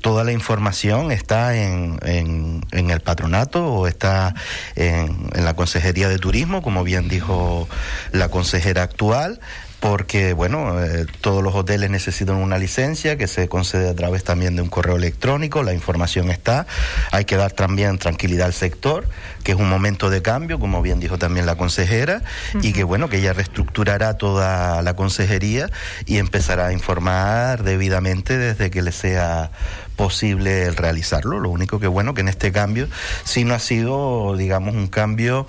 toda 0.02 0.24
la 0.24 0.32
información 0.32 1.12
está 1.12 1.56
en, 1.56 2.00
en, 2.02 2.90
el 2.90 3.02
patronato 3.02 3.64
o 3.64 3.86
está 3.86 4.34
en, 4.76 5.30
en 5.36 5.46
la 5.46 5.54
Consejería 5.54 6.10
de 6.10 6.18
Turismo, 6.18 6.64
como 6.64 6.84
bien 6.84 7.10
dijo 7.10 7.70
la 8.12 8.30
consejera 8.30 8.82
actual, 8.82 9.40
porque 9.80 10.34
bueno, 10.34 10.84
eh, 10.84 11.06
todos 11.22 11.44
los 11.44 11.54
hoteles 11.54 11.90
necesitan 11.90 12.38
una 12.38 12.58
licencia 12.58 13.18
que 13.18 13.28
se 13.28 13.48
concede 13.48 13.90
a 13.90 13.96
través 13.96 14.24
también 14.24 14.56
de 14.56 14.62
un 14.62 14.70
correo 14.70 14.96
electrónico, 14.96 15.62
la 15.64 15.74
información 15.74 16.32
está, 16.32 16.66
hay 17.12 17.26
que 17.26 17.36
dar 17.36 17.52
también 17.52 17.98
tranquilidad 18.00 18.48
al 18.48 18.54
sector, 18.54 19.08
que 19.44 19.52
es 19.52 19.58
un 19.58 19.70
momento 19.70 20.10
de 20.10 20.22
cambio, 20.22 20.60
como 20.60 20.82
bien 20.82 21.00
dijo 21.00 21.18
también 21.18 21.46
la 21.46 21.56
consejera, 21.56 22.24
y 22.62 22.74
que 22.74 22.84
bueno, 22.84 23.10
que 23.10 23.18
ella 23.18 23.34
reestructurará 23.34 24.16
toda 24.16 24.82
la 24.82 24.96
consejería 24.96 25.70
y 26.06 26.18
empezará 26.18 26.68
a 26.68 26.74
informar 26.74 27.64
debidamente 27.64 28.38
desde 28.38 28.72
que 28.72 28.82
le 28.82 28.92
sea 28.92 29.52
posible 29.98 30.72
realizarlo. 30.72 31.40
Lo 31.40 31.50
único 31.50 31.82
que 31.82 31.88
bueno 31.88 32.14
que 32.14 32.22
en 32.22 32.30
este 32.30 32.54
cambio 32.54 32.88
sí 33.26 33.44
no 33.44 33.54
ha 33.54 33.60
sido, 33.60 34.38
digamos, 34.38 34.74
un 34.74 34.88
cambio 34.88 35.48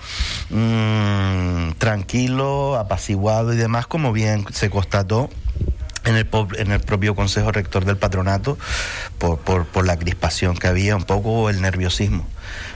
mm, 0.50 1.72
tranquilo, 1.78 2.76
apaciguado 2.76 3.52
y 3.52 3.56
demás, 3.56 3.86
como 3.86 4.12
bien 4.12 4.44
se 4.50 4.70
constató 4.70 5.30
en 6.04 6.16
el, 6.16 6.28
en 6.56 6.72
el 6.72 6.80
propio 6.80 7.14
Consejo 7.14 7.52
Rector 7.52 7.84
del 7.84 7.98
Patronato 7.98 8.58
por, 9.18 9.38
por, 9.38 9.66
por, 9.66 9.86
la 9.86 9.98
crispación 9.98 10.56
que 10.56 10.66
había, 10.66 10.96
un 10.96 11.04
poco 11.04 11.50
el 11.50 11.60
nerviosismo. 11.60 12.26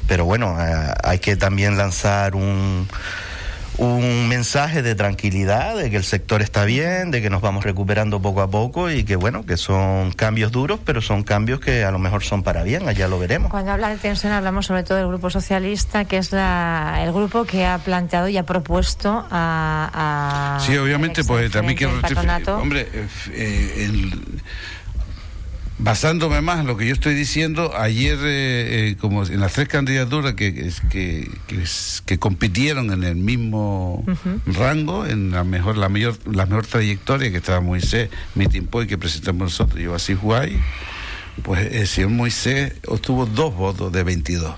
Pero 0.07 0.25
bueno, 0.27 0.57
eh, 0.61 0.95
hay 1.03 1.19
que 1.19 1.37
también 1.37 1.79
lanzar 1.79 2.37
un 2.37 2.87
un 3.79 4.29
mensaje 4.29 4.83
de 4.83 4.95
tranquilidad, 4.95 5.77
de 5.77 5.91
que 5.91 5.97
el 5.97 6.05
sector 6.05 6.43
está 6.43 6.65
bien, 6.65 7.11
de 7.11 7.23
que 7.23 7.31
nos 7.31 7.41
vamos 7.41 7.65
recuperando 7.65 8.21
poco 8.21 8.43
a 8.43 8.51
poco 8.51 8.91
y 8.91 9.05
que 9.05 9.17
bueno, 9.17 9.45
que 9.45 9.57
son 9.57 10.13
cambios 10.13 10.53
duros, 10.53 10.81
pero 10.85 11.01
son 11.01 11.23
cambios 11.23 11.61
que 11.61 11.85
a 11.85 11.91
lo 11.91 11.99
mejor 11.99 12.23
son 12.23 12.43
para 12.43 12.63
bien, 12.63 12.89
allá 12.89 13.09
lo 13.09 13.19
veremos. 13.19 13.51
Cuando 13.51 13.73
habla 13.73 13.91
de 13.91 13.97
tensión 13.97 14.33
hablamos 14.33 14.67
sobre 14.67 14.83
todo 14.83 14.99
del 14.99 15.09
Grupo 15.09 15.31
Socialista, 15.31 16.05
que 16.05 16.19
es 16.19 16.33
la, 16.33 17.01
el 17.03 17.13
grupo 17.13 17.45
que 17.45 17.65
ha 17.65 17.79
planteado 17.79 18.29
y 18.29 18.37
ha 18.37 18.45
propuesto 18.45 19.27
a... 19.31 20.59
sí, 20.61 20.77
obviamente, 20.77 21.25
pues 21.25 21.51
también 21.51 21.77
quiero... 21.77 21.93
Hombre, 22.59 22.89
eh, 22.93 23.09
eh, 23.33 23.85
el 23.85 24.43
basándome 25.83 26.41
más 26.41 26.61
en 26.61 26.67
lo 26.67 26.77
que 26.77 26.87
yo 26.87 26.93
estoy 26.93 27.15
diciendo, 27.15 27.73
ayer, 27.77 28.17
eh, 28.23 28.91
eh, 28.91 28.97
como 29.01 29.25
en 29.25 29.41
las 29.41 29.55
tres 29.55 29.69
candidaturas 29.69 30.35
que, 30.35 30.71
que, 30.91 31.29
que, 32.07 32.19
compitieron 32.19 32.93
en 32.93 33.03
el 33.03 33.17
mismo 33.17 34.05
rango, 34.47 35.07
en 35.07 35.33
la 35.33 35.43
mejor, 35.43 35.77
la 35.77 35.89
mayor, 35.89 36.17
la 36.33 36.47
mejor 36.47 36.67
trayectoria 36.67 37.31
que 37.33 37.39
estaba 37.39 37.61
Moisés, 37.61 38.11
Mitimpoy, 38.37 38.87
que 38.87 38.97
presentamos 38.97 39.43
nosotros, 39.43 39.81
yo 39.81 39.95
así 39.95 40.15
Juárez, 40.15 40.61
pues 41.43 41.73
el 41.73 41.89
señor 41.89 42.11
Moisés 42.11 42.75
obtuvo 42.87 43.27
dos 43.27 43.55
votos 43.55 43.93
de 43.93 44.05
22. 44.05 44.55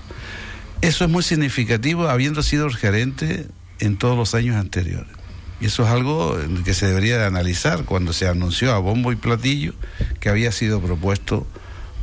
Eso 0.81 1.05
es 1.05 1.09
muy 1.09 1.23
significativo, 1.23 2.07
habiendo 2.07 2.43
sido 2.43 2.67
el 2.67 2.75
gerente 2.75 3.47
en 3.79 3.97
todos 3.97 4.15
los 4.15 4.35
años 4.35 4.57
anteriores. 4.57 5.14
Y 5.59 5.67
eso 5.67 5.83
es 5.83 5.89
algo 5.89 6.37
que 6.63 6.73
se 6.73 6.87
debería 6.87 7.17
de 7.17 7.25
analizar 7.25 7.85
cuando 7.85 8.13
se 8.13 8.27
anunció 8.27 8.73
a 8.73 8.79
bombo 8.79 9.11
y 9.11 9.15
platillo 9.15 9.73
que 10.19 10.29
había 10.29 10.51
sido 10.51 10.81
propuesto 10.81 11.47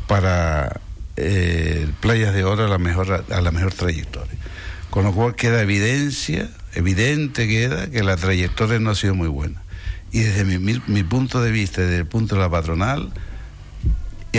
para 0.09 0.81
eh, 1.17 1.89
Playas 2.01 2.35
de 2.35 2.45
Oro 2.45 2.65
a 2.65 2.69
la 2.69 2.79
mejor, 2.79 3.25
a 3.31 3.41
la 3.41 3.51
mejor 3.51 3.75
trayectoria. 3.75 4.39
Con 4.91 5.05
lo 5.05 5.13
cual 5.13 5.35
queda 5.35 5.63
evidencia, 5.63 6.51
evidente 6.75 7.49
queda 7.49 7.91
que 7.91 8.03
la 8.03 8.17
trayectoria 8.17 8.79
no 8.79 8.91
ha 8.91 8.95
sido 8.95 9.15
muy 9.15 9.29
buena. 9.29 9.63
Y 10.11 10.21
desde 10.21 10.45
mi, 10.45 10.81
mi 10.87 11.03
punto 11.03 11.43
de 11.43 11.51
vista, 11.51 11.83
desde 11.83 11.99
el 11.99 12.07
punto 12.07 12.35
de 12.35 12.43
la 12.43 12.51
patronal, 12.51 13.11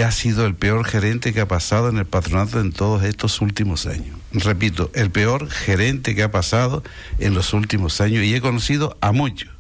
ha 0.02 0.12
sido 0.12 0.46
el 0.46 0.56
peor 0.56 0.86
gerente 0.86 1.34
que 1.34 1.42
ha 1.42 1.48
pasado 1.48 1.90
en 1.90 1.98
el 1.98 2.06
patronato 2.06 2.60
en 2.60 2.72
todos 2.72 3.04
estos 3.04 3.42
últimos 3.42 3.86
años. 3.86 4.18
Repito, 4.32 4.90
el 4.96 5.12
peor 5.12 5.50
gerente 5.50 6.16
que 6.16 6.24
ha 6.24 6.32
pasado 6.32 6.84
en 7.20 7.36
los 7.36 7.54
últimos 7.54 8.02
años 8.02 8.24
y 8.24 8.34
he 8.34 8.42
conocido 8.42 8.98
a 9.02 9.12
muchos. 9.12 9.52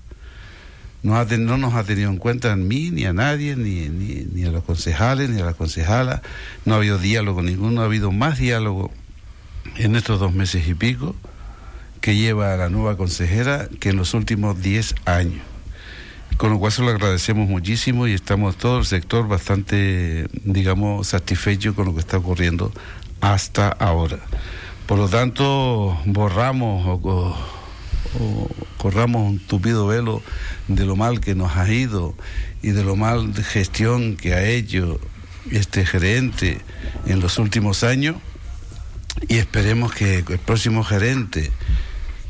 No, 1.03 1.23
no 1.23 1.57
nos 1.57 1.75
ha 1.75 1.83
tenido 1.83 2.09
en 2.09 2.17
cuenta 2.17 2.51
a 2.51 2.55
mí, 2.55 2.89
ni 2.89 3.05
a 3.05 3.13
nadie, 3.13 3.55
ni, 3.55 3.89
ni, 3.89 4.25
ni 4.33 4.45
a 4.45 4.51
los 4.51 4.63
concejales, 4.63 5.29
ni 5.29 5.41
a 5.41 5.45
las 5.45 5.55
concejalas. 5.55 6.21
No 6.65 6.73
ha 6.73 6.77
habido 6.77 6.97
diálogo 6.97 7.43
ninguno, 7.43 7.81
ha 7.81 7.85
habido 7.85 8.11
más 8.11 8.39
diálogo 8.39 8.91
en 9.75 9.95
estos 9.95 10.19
dos 10.19 10.33
meses 10.33 10.67
y 10.67 10.73
pico 10.73 11.15
que 12.01 12.15
lleva 12.15 12.53
a 12.53 12.57
la 12.57 12.69
nueva 12.69 12.97
consejera 12.97 13.67
que 13.79 13.89
en 13.89 13.97
los 13.97 14.13
últimos 14.13 14.61
diez 14.61 14.95
años 15.05 15.41
con 16.37 16.51
lo 16.51 16.59
cual 16.59 16.71
se 16.71 16.81
lo 16.81 16.89
agradecemos 16.89 17.47
muchísimo 17.47 18.07
y 18.07 18.13
estamos 18.13 18.57
todo 18.57 18.79
el 18.79 18.85
sector 18.85 19.27
bastante, 19.27 20.27
digamos, 20.43 21.07
satisfecho 21.07 21.75
con 21.75 21.85
lo 21.85 21.93
que 21.93 21.99
está 21.99 22.17
ocurriendo 22.17 22.71
hasta 23.21 23.69
ahora. 23.69 24.19
Por 24.85 24.97
lo 24.97 25.07
tanto, 25.07 25.97
borramos 26.05 26.99
o, 27.03 27.37
corramos 28.77 29.31
un 29.31 29.39
tupido 29.39 29.87
velo 29.87 30.21
de 30.67 30.85
lo 30.85 30.95
mal 30.95 31.19
que 31.19 31.35
nos 31.35 31.55
ha 31.55 31.71
ido 31.71 32.13
y 32.61 32.71
de 32.71 32.83
lo 32.83 32.95
mal 32.95 33.33
de 33.33 33.43
gestión 33.43 34.17
que 34.17 34.33
ha 34.33 34.43
hecho 34.43 34.99
este 35.51 35.85
gerente 35.85 36.61
en 37.05 37.19
los 37.19 37.37
últimos 37.37 37.83
años 37.83 38.17
y 39.27 39.37
esperemos 39.37 39.93
que 39.93 40.17
el 40.17 40.39
próximo 40.39 40.83
gerente 40.83 41.51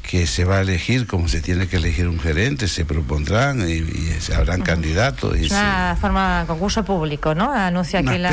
que 0.03 0.27
se 0.27 0.43
va 0.43 0.57
a 0.57 0.61
elegir 0.61 1.07
como 1.07 1.27
se 1.27 1.41
tiene 1.41 1.67
que 1.67 1.77
elegir 1.77 2.07
un 2.07 2.19
gerente, 2.19 2.67
se 2.67 2.85
propondrán 2.85 3.67
y, 3.67 3.81
se 4.19 4.35
habrán 4.35 4.61
candidatos. 4.61 5.37
Y 5.39 5.45
una 5.47 5.97
forma 5.99 6.41
de 6.41 6.47
concurso 6.47 6.83
público, 6.83 7.33
¿no? 7.33 7.51
Anuncia 7.51 7.99
aquí 7.99 8.17
la, 8.17 8.31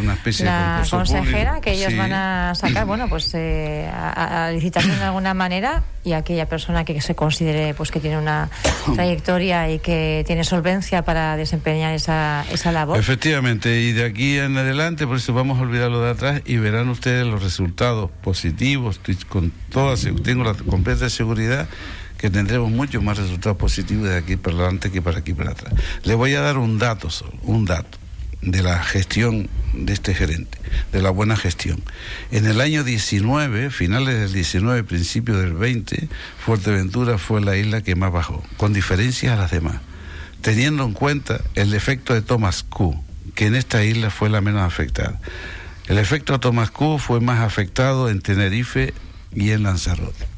una 0.00 0.14
especie 0.14 0.46
la 0.46 0.82
consejera 0.90 1.60
que 1.60 1.72
ellos 1.72 1.96
van 1.96 2.12
a 2.12 2.54
sacar, 2.54 2.86
bueno, 2.86 3.08
pues 3.08 3.30
eh, 3.34 3.88
a, 3.92 4.50
licitación 4.52 4.98
de 4.98 5.04
alguna 5.04 5.34
manera 5.34 5.84
y 6.02 6.14
aquella 6.14 6.48
persona 6.48 6.84
que 6.84 7.00
se 7.00 7.14
considere 7.14 7.74
pues 7.74 7.90
que 7.90 8.00
tiene 8.00 8.18
una 8.18 8.50
trayectoria 8.94 9.70
y 9.70 9.78
que 9.78 10.24
tiene 10.26 10.42
solvencia 10.42 11.02
para 11.02 11.36
desempeñar 11.36 11.94
esa, 11.94 12.44
esa 12.50 12.72
labor. 12.72 12.98
Efectivamente, 12.98 13.80
y 13.80 13.92
de 13.92 14.04
aquí 14.04 14.38
en 14.38 14.56
adelante, 14.56 15.06
por 15.06 15.18
eso 15.18 15.32
vamos 15.34 15.58
a 15.58 15.62
olvidarlo 15.62 16.02
de 16.02 16.10
atrás 16.10 16.42
y 16.46 16.56
verán 16.56 16.88
ustedes 16.88 17.26
los 17.26 17.42
resultados 17.42 18.10
positivos, 18.22 19.00
con 19.28 19.52
todas, 19.70 20.08
tengo 20.24 20.42
la 20.42 20.54
completa 20.54 21.01
seguridad 21.10 21.68
que 22.18 22.30
tendremos 22.30 22.70
muchos 22.70 23.02
más 23.02 23.18
resultados 23.18 23.58
positivos 23.58 24.08
de 24.08 24.16
aquí 24.16 24.36
para 24.36 24.56
adelante 24.56 24.90
que 24.90 25.02
para 25.02 25.18
aquí 25.18 25.34
para 25.34 25.50
atrás. 25.50 25.74
Le 26.04 26.14
voy 26.14 26.34
a 26.34 26.40
dar 26.40 26.58
un 26.58 26.78
dato 26.78 27.10
solo, 27.10 27.32
un 27.42 27.64
dato 27.64 27.98
de 28.42 28.62
la 28.62 28.82
gestión 28.82 29.48
de 29.72 29.92
este 29.92 30.14
gerente, 30.14 30.58
de 30.92 31.00
la 31.00 31.10
buena 31.10 31.36
gestión. 31.36 31.82
En 32.30 32.46
el 32.46 32.60
año 32.60 32.84
19, 32.84 33.70
finales 33.70 34.18
del 34.18 34.32
19, 34.32 34.84
principio 34.84 35.38
del 35.38 35.54
20, 35.54 36.08
Fuerteventura 36.38 37.18
fue 37.18 37.40
la 37.40 37.56
isla 37.56 37.82
que 37.82 37.94
más 37.94 38.12
bajó, 38.12 38.42
con 38.56 38.72
diferencias 38.72 39.32
a 39.32 39.40
las 39.40 39.50
demás, 39.52 39.76
teniendo 40.42 40.84
en 40.84 40.92
cuenta 40.92 41.40
el 41.54 41.72
efecto 41.72 42.14
de 42.14 42.22
Thomas 42.22 42.64
Q, 42.64 43.00
que 43.34 43.46
en 43.46 43.54
esta 43.54 43.84
isla 43.84 44.10
fue 44.10 44.28
la 44.28 44.40
menos 44.40 44.62
afectada. 44.62 45.20
El 45.86 45.98
efecto 45.98 46.32
de 46.34 46.38
Thomas 46.40 46.70
Q 46.70 46.98
fue 46.98 47.20
más 47.20 47.40
afectado 47.40 48.10
en 48.10 48.20
Tenerife 48.20 48.92
y 49.34 49.50
en 49.50 49.62
Lanzarote. 49.62 50.31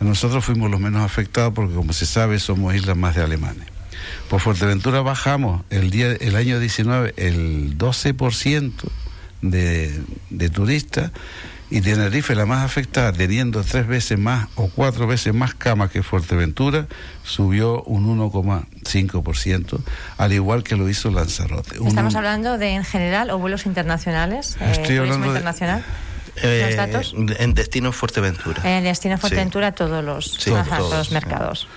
Nosotros 0.00 0.44
fuimos 0.44 0.70
los 0.70 0.80
menos 0.80 1.02
afectados 1.02 1.52
porque, 1.54 1.74
como 1.74 1.92
se 1.92 2.06
sabe, 2.06 2.38
somos 2.38 2.74
islas 2.74 2.96
más 2.96 3.14
de 3.14 3.22
Alemania. 3.22 3.66
Por 4.28 4.40
Fuerteventura 4.40 5.02
bajamos 5.02 5.62
el, 5.70 5.90
día, 5.90 6.12
el 6.12 6.36
año 6.36 6.58
19 6.58 7.14
el 7.16 7.76
12% 7.76 8.72
de, 9.42 10.02
de 10.30 10.50
turistas 10.50 11.12
y 11.70 11.80
Tenerife, 11.82 12.34
la 12.34 12.46
más 12.46 12.64
afectada, 12.64 13.12
teniendo 13.12 13.62
tres 13.62 13.86
veces 13.86 14.18
más 14.18 14.48
o 14.56 14.68
cuatro 14.68 15.06
veces 15.06 15.32
más 15.32 15.54
camas 15.54 15.90
que 15.92 16.02
Fuerteventura, 16.02 16.88
subió 17.22 17.82
un 17.84 18.18
1,5%, 18.18 19.80
al 20.18 20.32
igual 20.32 20.64
que 20.64 20.74
lo 20.74 20.88
hizo 20.88 21.10
Lanzarote. 21.12 21.76
¿Estamos 21.86 22.16
hablando 22.16 22.58
de 22.58 22.70
en 22.70 22.84
general 22.84 23.30
o 23.30 23.38
vuelos 23.38 23.66
internacionales? 23.66 24.56
Estoy 24.60 24.96
eh, 24.96 24.98
hablando 24.98 25.28
internacional? 25.28 25.84
Eh, 26.36 26.76
en 27.38 27.54
Destino 27.54 27.92
Fuerteventura. 27.92 28.62
En 28.64 28.84
Destino 28.84 29.18
Fuerteventura 29.18 29.72
todos 29.72 30.04
los, 30.04 30.38
todos, 30.38 30.90
los 30.90 31.10
mercados. 31.12 31.68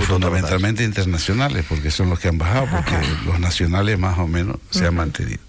fundamentalmente 0.00 0.84
internacionales, 0.84 1.64
porque 1.68 1.90
son 1.90 2.10
los 2.10 2.18
que 2.18 2.28
han 2.28 2.38
bajado, 2.38 2.66
porque 2.70 2.96
los 3.26 3.40
nacionales 3.40 3.98
más 3.98 4.18
o 4.18 4.26
menos 4.26 4.56
se 4.70 4.86
han 4.86 4.94
mantenido. 4.94 5.40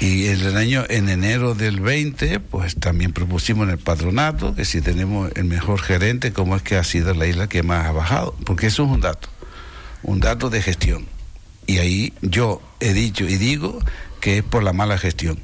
Y 0.00 0.28
en 0.28 0.40
el 0.40 0.56
año, 0.56 0.84
en 0.88 1.10
enero 1.10 1.54
del 1.54 1.80
20, 1.80 2.40
pues 2.40 2.74
también 2.76 3.12
propusimos 3.12 3.64
en 3.64 3.70
el 3.70 3.78
patronato 3.78 4.54
que 4.54 4.64
si 4.64 4.80
tenemos 4.80 5.30
el 5.34 5.44
mejor 5.44 5.80
gerente, 5.80 6.32
cómo 6.32 6.56
es 6.56 6.62
que 6.62 6.76
ha 6.76 6.84
sido 6.84 7.12
la 7.12 7.26
isla 7.26 7.48
que 7.48 7.62
más 7.62 7.86
ha 7.86 7.92
bajado, 7.92 8.34
porque 8.46 8.68
eso 8.68 8.84
es 8.84 8.90
un 8.90 9.02
dato, 9.02 9.28
un 10.02 10.20
dato 10.20 10.48
de 10.48 10.62
gestión. 10.62 11.06
Y 11.66 11.78
ahí 11.78 12.14
yo 12.22 12.62
he 12.80 12.94
dicho 12.94 13.24
y 13.24 13.36
digo 13.36 13.78
que 14.20 14.38
es 14.38 14.42
por 14.42 14.62
la 14.62 14.72
mala 14.72 14.96
gestión. 14.96 15.38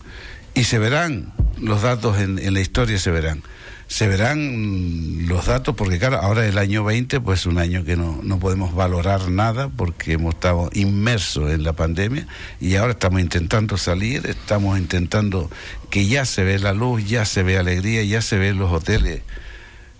Y 0.54 0.64
se 0.64 0.78
verán 0.78 1.34
los 1.60 1.82
datos 1.82 2.18
en, 2.18 2.52
la 2.52 2.60
historia, 2.60 2.98
se 2.98 3.10
verán. 3.10 3.42
Se 3.88 4.08
verán 4.08 5.28
los 5.28 5.46
datos, 5.46 5.76
porque 5.76 6.00
claro, 6.00 6.16
ahora 6.16 6.44
el 6.46 6.58
año 6.58 6.82
20, 6.82 7.20
pues 7.20 7.46
un 7.46 7.58
año 7.58 7.84
que 7.84 7.96
no, 7.96 8.18
no 8.22 8.40
podemos 8.40 8.74
valorar 8.74 9.28
nada 9.30 9.68
porque 9.68 10.14
hemos 10.14 10.34
estado 10.34 10.70
inmersos 10.72 11.52
en 11.52 11.62
la 11.62 11.72
pandemia 11.72 12.26
y 12.60 12.74
ahora 12.74 12.92
estamos 12.92 13.20
intentando 13.20 13.76
salir, 13.76 14.26
estamos 14.26 14.76
intentando 14.76 15.48
que 15.88 16.06
ya 16.06 16.24
se 16.24 16.42
ve 16.42 16.58
la 16.58 16.72
luz, 16.72 17.06
ya 17.06 17.24
se 17.24 17.44
ve 17.44 17.58
alegría, 17.58 18.02
ya 18.02 18.22
se 18.22 18.38
ven 18.38 18.58
los 18.58 18.72
hoteles 18.72 19.22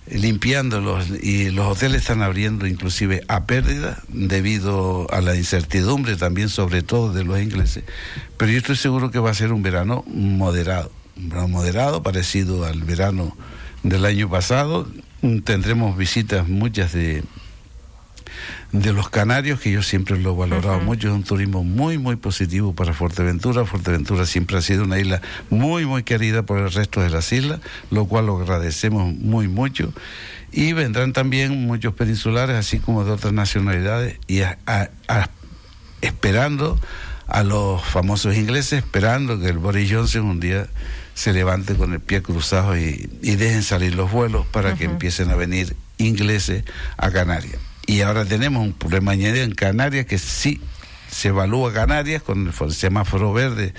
limpiándolos 0.09 1.09
y 1.21 1.51
los 1.51 1.67
hoteles 1.67 2.03
están 2.03 2.23
abriendo 2.23 2.67
inclusive 2.67 3.23
a 3.29 3.45
pérdida 3.45 4.03
debido 4.09 5.09
a 5.11 5.21
la 5.21 5.35
incertidumbre 5.35 6.17
también 6.17 6.49
sobre 6.49 6.83
todo 6.83 7.13
de 7.13 7.25
los 7.25 7.41
ingleses 7.41 7.83
pero 8.37 8.53
yo 8.53 8.59
estoy 8.59 8.77
seguro 8.77 9.11
que 9.11 9.19
va 9.19 9.31
a 9.31 9.35
ser 9.35 9.53
un 9.53 9.63
verano 9.63 10.05
moderado 10.07 10.93
un 11.17 11.29
verano 11.29 11.49
moderado 11.49 12.03
parecido 12.03 12.65
al 12.65 12.83
verano 12.83 13.37
del 13.83 14.05
año 14.05 14.29
pasado. 14.29 14.89
Tendremos 15.45 15.97
visitas 15.97 16.47
muchas 16.47 16.93
de, 16.93 17.25
de 18.73 18.93
los 18.93 19.09
canarios, 19.09 19.61
que 19.61 19.73
yo 19.73 19.83
siempre 19.83 20.19
lo 20.19 20.33
he 20.33 20.37
valorado 20.37 20.81
mucho, 20.81 21.09
es 21.09 21.15
un 21.15 21.25
turismo 21.25 21.65
muy, 21.65 21.99
muy 21.99 22.17
positivo 22.17 22.75
para 22.75 22.93
Fuerteventura. 22.93 23.65
Fuerteventura 23.65 24.27
siempre 24.27 24.59
ha 24.59 24.61
sido 24.61 24.85
una 24.85 24.99
isla 24.99 25.23
muy, 25.51 25.87
muy 25.87 26.03
querida 26.03 26.45
por 26.45 26.59
el 26.59 26.71
resto 26.71 27.01
de 27.01 27.11
las 27.11 27.33
islas, 27.33 27.61
lo 27.91 28.05
cual 28.07 28.27
lo 28.27 28.37
agradecemos 28.37 29.15
muy 29.15 29.49
mucho. 29.49 29.93
Y 30.53 30.73
vendrán 30.73 31.13
también 31.13 31.67
muchos 31.67 31.95
peninsulares, 31.95 32.57
así 32.57 32.79
como 32.79 33.05
de 33.05 33.13
otras 33.13 33.33
nacionalidades, 33.33 34.19
y 34.27 34.43
esperando 36.03 36.79
a 37.27 37.43
los 37.43 37.83
famosos 37.83 38.37
ingleses, 38.37 38.85
esperando 38.85 39.41
que 39.41 39.49
el 39.49 39.59
Boris 39.59 39.91
Johnson 39.91 40.27
un 40.27 40.41
día 40.41 40.69
se 41.17 41.33
levante 41.33 41.75
con 41.75 41.95
el 41.95 42.01
pie 42.01 42.21
cruzado 42.21 42.77
y, 42.77 43.09
dejen 43.23 43.63
salir 43.63 43.95
los 43.95 44.13
vuelos 44.13 44.47
para 44.47 44.75
que 44.75 44.85
empiecen 44.85 45.31
a 45.31 45.35
venir 45.35 45.75
ingleses 45.97 46.63
a 46.99 47.11
Canarias. 47.11 47.57
Y 47.87 48.03
ahora 48.03 48.27
tenemos 48.27 48.63
un 48.63 48.75
problema 48.75 49.13
añadido 49.13 49.43
en 49.43 49.55
Canarias 49.55 50.05
que 50.05 50.19
sí 50.19 50.61
se 51.11 51.29
evalúa 51.29 51.73
Canarias 51.73 52.23
con 52.23 52.47
el 52.47 52.73
semáforo 52.73 53.33
verde 53.33 53.73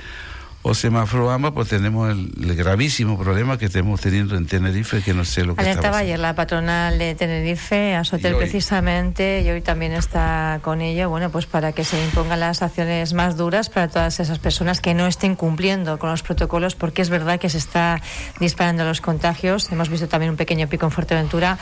o 0.68 0.74
semáforo 0.74 1.32
ambas, 1.32 1.54
pues 1.54 1.70
tenemos 1.70 2.12
el, 2.12 2.56
gravísimo 2.56 3.18
problema 3.18 3.58
que 3.58 3.66
estamos 3.68 4.02
teniendo 4.02 4.36
en 4.36 4.48
Tenerife, 4.48 5.02
que 5.02 5.14
no 5.14 5.24
sé 5.24 5.46
lo 5.46 5.56
que 5.56 5.62
Alertaba 5.62 6.00
ayer 6.00 6.20
la 6.20 6.36
patronal 6.36 7.00
de 7.00 7.16
Tenerife, 7.16 7.96
a 7.96 8.04
Sotel 8.04 8.36
precisamente, 8.36 9.44
y 9.46 9.50
hoy 9.50 9.62
también 9.62 9.94
está 9.94 10.60
con 10.62 10.82
ello, 10.82 11.10
bueno, 11.10 11.30
pues 11.30 11.46
para 11.46 11.72
que 11.72 11.86
se 11.86 12.04
impongan 12.04 12.42
las 12.42 12.62
acciones 12.62 13.14
más 13.14 13.38
duras 13.38 13.70
para 13.70 13.88
todas 13.88 14.20
esas 14.20 14.40
personas 14.40 14.82
que 14.82 14.94
no 14.94 15.08
estén 15.08 15.36
cumpliendo 15.36 16.00
con 16.00 16.10
los 16.10 16.22
protocolos, 16.22 16.76
porque 16.76 17.02
es 17.02 17.10
verdad 17.10 17.40
que 17.40 17.50
se 17.50 17.60
está 17.60 18.02
disparando 18.42 18.84
los 18.84 19.00
contagios. 19.00 19.72
Hemos 19.72 19.88
visto 19.88 20.10
también 20.10 20.32
un 20.32 20.38
pequeño 20.38 20.68
pico 20.68 20.86
en 20.86 20.92
Fuerteventura. 20.92 21.58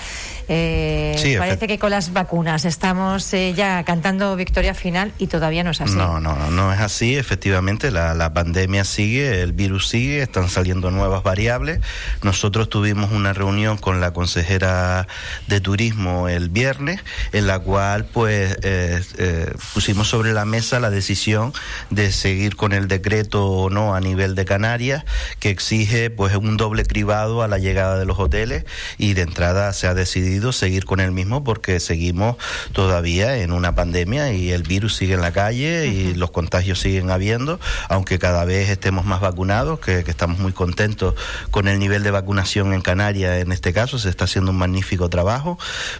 Eh, 0.47 1.35
parece 1.37 1.67
que 1.67 1.77
con 1.77 1.91
las 1.91 2.11
vacunas 2.11 2.65
estamos 2.65 3.31
eh, 3.33 3.53
ya 3.53 3.83
cantando 3.83 4.35
victoria 4.35 4.73
final 4.73 5.11
y 5.19 5.27
todavía 5.27 5.63
no 5.63 5.71
es 5.71 5.81
así. 5.81 5.95
No, 5.95 6.19
no, 6.19 6.35
no, 6.35 6.49
no 6.49 6.73
es 6.73 6.79
así. 6.79 7.15
Efectivamente, 7.15 7.91
la, 7.91 8.15
la 8.15 8.33
pandemia 8.33 8.83
sigue, 8.95 9.41
el 9.41 9.51
virus 9.51 9.89
sigue, 9.89 10.21
están 10.21 10.49
saliendo 10.49 10.89
nuevas 10.89 11.21
variables. 11.21 11.81
Nosotros 12.23 12.69
tuvimos 12.69 13.11
una 13.11 13.33
reunión 13.33 13.77
con 13.77 13.99
la 13.99 14.13
consejera 14.13 15.07
de 15.47 15.59
turismo 15.59 16.29
el 16.29 16.49
viernes, 16.49 17.01
en 17.33 17.47
la 17.47 17.59
cual 17.59 18.05
pues 18.05 18.57
eh, 18.63 19.01
eh, 19.17 19.53
pusimos 19.73 20.07
sobre 20.07 20.33
la 20.33 20.45
mesa 20.45 20.79
la 20.79 20.89
decisión 20.89 21.53
de 21.89 22.11
seguir 22.11 22.55
con 22.55 22.71
el 22.71 22.87
decreto 22.87 23.45
o 23.45 23.69
no 23.69 23.95
a 23.95 23.99
nivel 23.99 24.33
de 24.35 24.45
Canarias, 24.45 25.03
que 25.39 25.49
exige 25.49 26.09
pues 26.09 26.35
un 26.35 26.55
doble 26.57 26.85
cribado 26.85 27.43
a 27.43 27.47
la 27.47 27.57
llegada 27.57 27.99
de 27.99 28.05
los 28.05 28.17
hoteles 28.17 28.65
y 28.97 29.13
de 29.13 29.23
entrada 29.23 29.73
se 29.73 29.87
ha 29.87 29.93
decidido 29.93 30.53
seguir 30.53 30.85
con 30.85 30.99
el 30.99 31.11
mismo 31.11 31.43
porque 31.43 31.79
seguimos 31.79 32.37
todavía 32.71 33.37
en 33.37 33.51
una 33.51 33.75
pandemia 33.75 34.31
y 34.31 34.51
el 34.51 34.63
virus 34.63 34.95
sigue 34.95 35.15
en 35.15 35.21
la 35.21 35.33
calle 35.33 35.87
y 35.87 36.13
los 36.15 36.31
contagios 36.31 36.79
siguen 36.79 37.11
habiendo, 37.11 37.59
aunque 37.89 38.19
cada 38.19 38.45
vez 38.45 38.69
estemos 38.75 39.05
más 39.05 39.21
vacunados, 39.21 39.79
que, 39.79 39.99
estamos 39.99 40.39
muy 40.39 40.53
contentos 40.53 41.15
con 41.51 41.67
el 41.67 41.79
nivel 41.79 42.03
de 42.03 42.11
vacunación 42.11 42.73
en 42.73 42.81
Canarias 42.81 43.41
en 43.41 43.51
este 43.51 43.73
caso, 43.73 43.99
se 43.99 44.09
está 44.09 44.25
haciendo 44.25 44.51
un 44.51 44.57
magnífico 44.57 45.09
trabajo, 45.09 45.57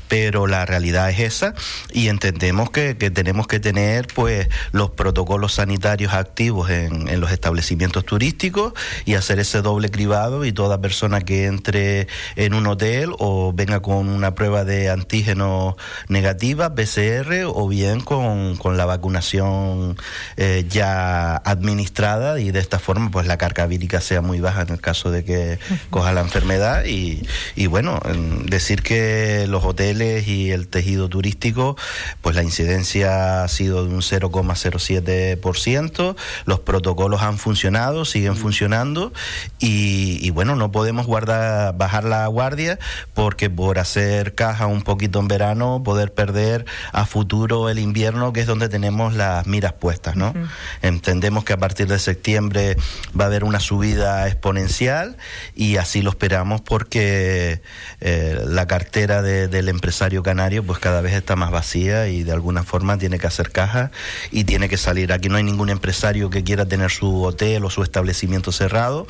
pero 0.08 0.48
la 0.48 0.66
realidad 0.66 1.10
es 1.10 1.20
esa 1.20 1.54
y 1.92 2.08
entendemos 2.08 2.70
que, 2.70 2.94
tenemos 2.96 3.48
que 3.48 3.60
tener 3.60 4.08
pues 4.08 4.48
los 4.72 4.92
protocolos 4.92 5.54
sanitarios 5.54 6.14
activos 6.14 6.70
en, 6.70 7.08
en 7.08 7.20
los 7.20 7.32
establecimientos 7.32 8.06
turísticos 8.06 8.74
y 9.06 9.16
hacer 9.16 9.40
ese 9.40 9.62
doble 9.62 9.90
cribado 9.90 10.46
y 10.46 10.52
toda 10.52 10.82
persona 10.82 11.22
que 11.22 11.46
entre 11.46 12.08
en 12.36 12.54
un 12.54 12.68
hotel 12.68 13.12
o 13.20 13.54
venga 13.54 13.82
con 13.82 14.10
una 14.10 14.36
prueba 14.36 14.64
de 14.64 14.90
antígeno 14.90 15.78
negativa, 16.08 16.76
PCR, 16.76 17.46
o 17.48 17.68
bien 17.68 18.02
con, 18.02 18.58
con 18.58 18.78
la 18.78 18.86
vacunación 18.86 19.98
eh, 20.38 20.66
ya 20.70 21.38
administrada 21.38 22.40
y 22.40 22.52
de 22.52 22.60
esta 22.66 22.80
forma 22.80 23.12
pues 23.12 23.28
la 23.28 23.38
carga 23.38 23.66
vírica 23.66 24.02
sea 24.02 24.22
muy 24.22 24.40
baja 24.40 24.64
en 24.64 24.70
el 24.70 24.82
caso 24.82 25.12
de 25.12 25.24
que 25.24 25.60
coja 25.90 26.12
la 26.14 26.22
enfermedad 26.22 26.86
y, 26.86 27.28
y 27.56 27.68
bueno, 27.68 28.00
decir 28.46 28.82
que 28.82 29.46
los 29.48 29.64
hoteles 29.64 30.28
y 30.28 30.52
el 30.52 30.68
tejido 30.68 31.08
turístico 31.08 31.78
pues 32.22 32.36
la 32.36 32.44
incidencia 32.44 33.44
ha 33.44 33.48
sido 33.48 33.86
de 33.86 33.94
un 33.94 34.02
0,07%, 34.02 36.16
los 36.46 36.60
protocolos 36.60 37.22
han 37.22 37.38
funcionado, 37.38 38.06
siguen 38.06 38.36
funcionando 38.36 39.14
y, 39.60 40.18
y 40.26 40.32
bueno, 40.32 40.56
no 40.56 40.72
podemos 40.72 41.06
guardar 41.06 41.78
bajar 41.78 42.04
la 42.04 42.26
guardia 42.28 42.80
porque 43.14 43.50
por 43.50 43.80
hacer 43.80 44.36
caja 44.36 44.68
un 44.68 44.82
poquito 44.82 45.20
en 45.20 45.28
verano 45.28 45.82
poder 45.84 46.14
perder 46.14 46.66
a 46.92 47.06
futuro 47.06 47.70
el 47.70 47.80
invierno 47.80 48.34
que 48.34 48.42
es 48.42 48.48
donde 48.48 48.70
tenemos 48.70 49.14
las 49.14 49.48
miras 49.48 49.74
puestas, 49.74 50.16
¿no? 50.16 50.34
Entendemos 50.82 51.44
que 51.44 51.54
a 51.54 51.58
partir 51.58 51.88
de 51.88 52.00
septiembre 52.00 52.55
va 52.58 53.26
a 53.26 53.28
haber 53.28 53.44
una 53.44 53.60
subida 53.60 54.28
exponencial 54.28 55.18
y 55.56 55.78
así 55.78 56.02
lo 56.02 56.10
esperamos 56.10 56.62
porque 56.62 57.62
eh, 58.02 58.40
la 58.46 58.68
cartera 58.68 59.22
del 59.22 59.70
empresario 59.70 60.24
canario 60.24 60.64
pues 60.64 60.80
cada 60.80 61.02
vez 61.02 61.14
está 61.14 61.36
más 61.36 61.52
vacía 61.52 62.08
y 62.08 62.24
de 62.24 62.32
alguna 62.32 62.64
forma 62.64 62.98
tiene 62.98 63.20
que 63.20 63.28
hacer 63.28 63.52
caja 63.52 63.92
y 64.32 64.44
tiene 64.44 64.70
que 64.70 64.78
salir. 64.78 65.14
Aquí 65.14 65.30
no 65.30 65.38
hay 65.38 65.44
ningún 65.44 65.70
empresario 65.70 66.30
que 66.30 66.44
quiera 66.44 66.66
tener 66.66 66.92
su 66.92 67.24
hotel 67.24 67.66
o 67.66 67.70
su 67.70 67.84
establecimiento 67.84 68.52
cerrado 68.52 69.08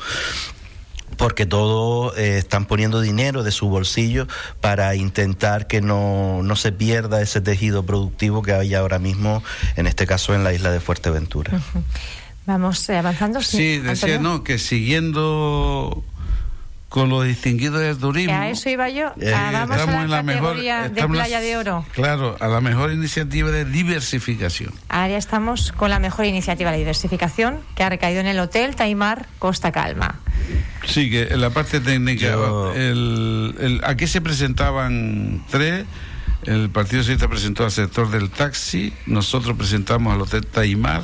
porque 1.16 1.46
todos 1.46 2.16
eh, 2.18 2.38
están 2.38 2.66
poniendo 2.66 3.00
dinero 3.00 3.42
de 3.42 3.50
su 3.50 3.68
bolsillo 3.68 4.26
para 4.60 4.94
intentar 4.94 5.66
que 5.66 5.80
no, 5.80 6.42
no, 6.42 6.56
se 6.56 6.72
pierda 6.72 7.22
ese 7.22 7.40
tejido 7.40 7.84
productivo 7.84 8.42
que 8.42 8.52
hay 8.52 8.74
ahora 8.74 8.98
mismo, 8.98 9.42
en 9.76 9.86
este 9.86 10.06
caso 10.06 10.34
en 10.34 10.44
la 10.44 10.52
isla 10.52 10.70
de 10.70 10.80
Fuerteventura. 10.80 11.60
Vamos 12.46 12.88
eh, 12.88 12.96
avanzando. 12.96 13.42
Sí, 13.42 13.78
decía, 13.78 14.18
no, 14.18 14.44
que 14.44 14.58
siguiendo 14.58 16.04
con 16.88 17.08
los 17.10 17.24
distinguidos 17.24 17.80
del 17.80 17.98
turismo. 17.98 18.32
A 18.32 18.48
eso 18.48 18.70
iba 18.70 18.88
yo. 18.88 19.12
Eh, 19.20 19.30
vamos 19.30 19.76
a 19.76 19.86
la, 19.86 20.02
en 20.02 20.10
la 20.10 20.22
mejor, 20.22 20.56
de 20.56 21.08
Playa 21.08 21.40
de 21.40 21.56
Oro. 21.56 21.84
Claro, 21.92 22.36
a 22.40 22.46
la 22.46 22.60
mejor 22.60 22.92
iniciativa 22.92 23.50
de 23.50 23.64
diversificación. 23.64 24.72
Ahora 24.88 25.16
estamos 25.16 25.72
con 25.72 25.90
la 25.90 25.98
mejor 25.98 26.24
iniciativa 26.24 26.70
de 26.70 26.78
diversificación 26.78 27.58
que 27.74 27.82
ha 27.82 27.88
recaído 27.88 28.20
en 28.20 28.28
el 28.28 28.38
Hotel 28.38 28.76
Taimar 28.76 29.26
Costa 29.38 29.72
Calma. 29.72 30.20
Sí, 30.86 31.10
que 31.10 31.24
en 31.24 31.40
la 31.40 31.50
parte 31.50 31.80
técnica, 31.80 32.34
el, 32.76 33.80
aquí 33.84 34.06
se 34.06 34.20
presentaban 34.20 35.44
tres. 35.50 35.84
El 36.46 36.70
Partido 36.70 37.02
Socialista 37.02 37.28
presentó 37.28 37.64
al 37.64 37.72
sector 37.72 38.10
del 38.10 38.30
taxi, 38.30 38.92
nosotros 39.06 39.56
presentamos 39.56 40.14
al 40.14 40.20
Hotel 40.20 40.46
Taimar 40.46 41.02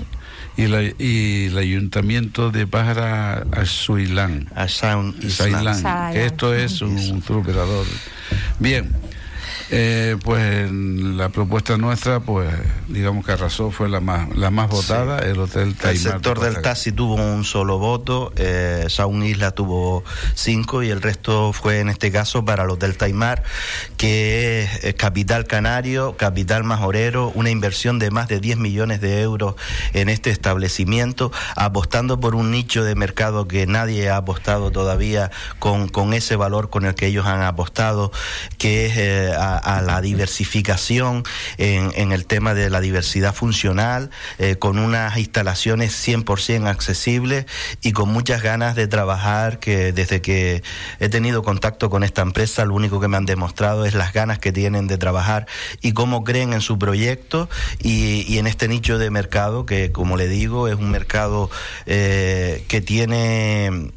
y, 0.56 0.66
la, 0.66 0.82
y 0.82 1.46
el 1.46 1.58
ayuntamiento 1.58 2.50
de 2.50 2.66
Pájara 2.66 3.44
a 3.50 3.64
Suilán. 3.66 4.48
A 4.54 4.66
que 6.12 6.26
esto 6.26 6.54
es 6.54 6.80
un, 6.80 6.96
un 6.96 7.36
operador. 7.36 7.86
Bien, 8.60 8.92
eh, 9.74 10.18
pues 10.22 10.70
la 10.70 11.30
propuesta 11.30 11.78
nuestra, 11.78 12.20
pues 12.20 12.52
digamos 12.88 13.24
que 13.24 13.32
arrasó, 13.32 13.70
fue 13.70 13.88
la 13.88 14.00
más 14.00 14.28
la 14.36 14.50
más 14.50 14.68
votada, 14.68 15.20
el 15.20 15.38
Hotel 15.40 15.74
El 15.82 15.98
sector 15.98 16.40
del 16.40 16.60
taxi 16.60 16.92
tuvo 16.92 17.14
un 17.14 17.42
solo 17.44 17.78
voto, 17.78 18.34
eh, 18.36 18.84
Saun 18.88 19.22
Isla 19.22 19.52
tuvo 19.52 20.04
cinco 20.34 20.82
y 20.82 20.90
el 20.90 21.00
resto 21.00 21.54
fue 21.54 21.80
en 21.80 21.88
este 21.88 22.12
caso 22.12 22.44
para 22.44 22.64
el 22.64 22.70
Hotel 22.70 22.98
Taimar, 22.98 23.44
que 23.96 24.68
es 24.82 24.94
capital 24.94 25.46
canario, 25.46 26.18
capital 26.18 26.64
majorero, 26.64 27.32
una 27.34 27.48
inversión 27.48 27.98
de 27.98 28.10
más 28.10 28.28
de 28.28 28.40
10 28.40 28.58
millones 28.58 29.00
de 29.00 29.22
euros 29.22 29.54
en 29.94 30.10
este 30.10 30.28
establecimiento, 30.28 31.32
apostando 31.56 32.20
por 32.20 32.34
un 32.34 32.50
nicho 32.50 32.84
de 32.84 32.94
mercado 32.94 33.48
que 33.48 33.66
nadie 33.66 34.10
ha 34.10 34.18
apostado 34.18 34.70
todavía 34.70 35.30
con, 35.58 35.88
con 35.88 36.12
ese 36.12 36.36
valor 36.36 36.68
con 36.68 36.84
el 36.84 36.94
que 36.94 37.06
ellos 37.06 37.24
han 37.24 37.40
apostado, 37.40 38.12
que 38.58 38.84
es 38.84 38.96
eh, 38.98 39.34
a 39.34 39.61
la 39.62 40.00
diversificación 40.00 41.24
en, 41.58 42.12
el 42.12 42.26
tema 42.26 42.54
de 42.54 42.70
la 42.70 42.80
diversidad 42.80 43.34
funcional, 43.34 44.10
eh, 44.38 44.56
con 44.56 44.78
unas 44.78 45.16
instalaciones 45.16 45.92
100% 46.06 46.66
accesibles 46.66 47.46
y 47.80 47.92
con 47.92 48.08
muchas 48.10 48.42
ganas 48.42 48.74
de 48.74 48.86
trabajar, 48.86 49.58
que 49.58 49.92
desde 49.92 50.20
que 50.20 50.62
he 51.00 51.08
tenido 51.08 51.42
contacto 51.42 51.90
con 51.90 52.02
esta 52.02 52.22
empresa, 52.22 52.64
lo 52.64 52.74
único 52.74 53.00
que 53.00 53.08
me 53.08 53.16
han 53.16 53.26
demostrado 53.26 53.84
es 53.84 53.94
las 53.94 54.12
ganas 54.12 54.38
que 54.38 54.52
tienen 54.52 54.86
de 54.86 54.98
trabajar 54.98 55.46
y 55.80 55.92
cómo 55.92 56.24
creen 56.24 56.52
en 56.52 56.60
su 56.60 56.78
proyecto. 56.78 57.48
Y, 57.82 58.24
y 58.28 58.38
en 58.38 58.46
este 58.46 58.68
nicho 58.68 58.98
de 58.98 59.10
mercado 59.10 59.66
que, 59.66 59.92
como 59.92 60.16
le 60.16 60.28
digo, 60.28 60.68
es 60.68 60.74
un 60.74 60.90
mercado 60.90 61.50
eh, 61.86 62.64
que 62.68 62.80
tiene 62.80 63.92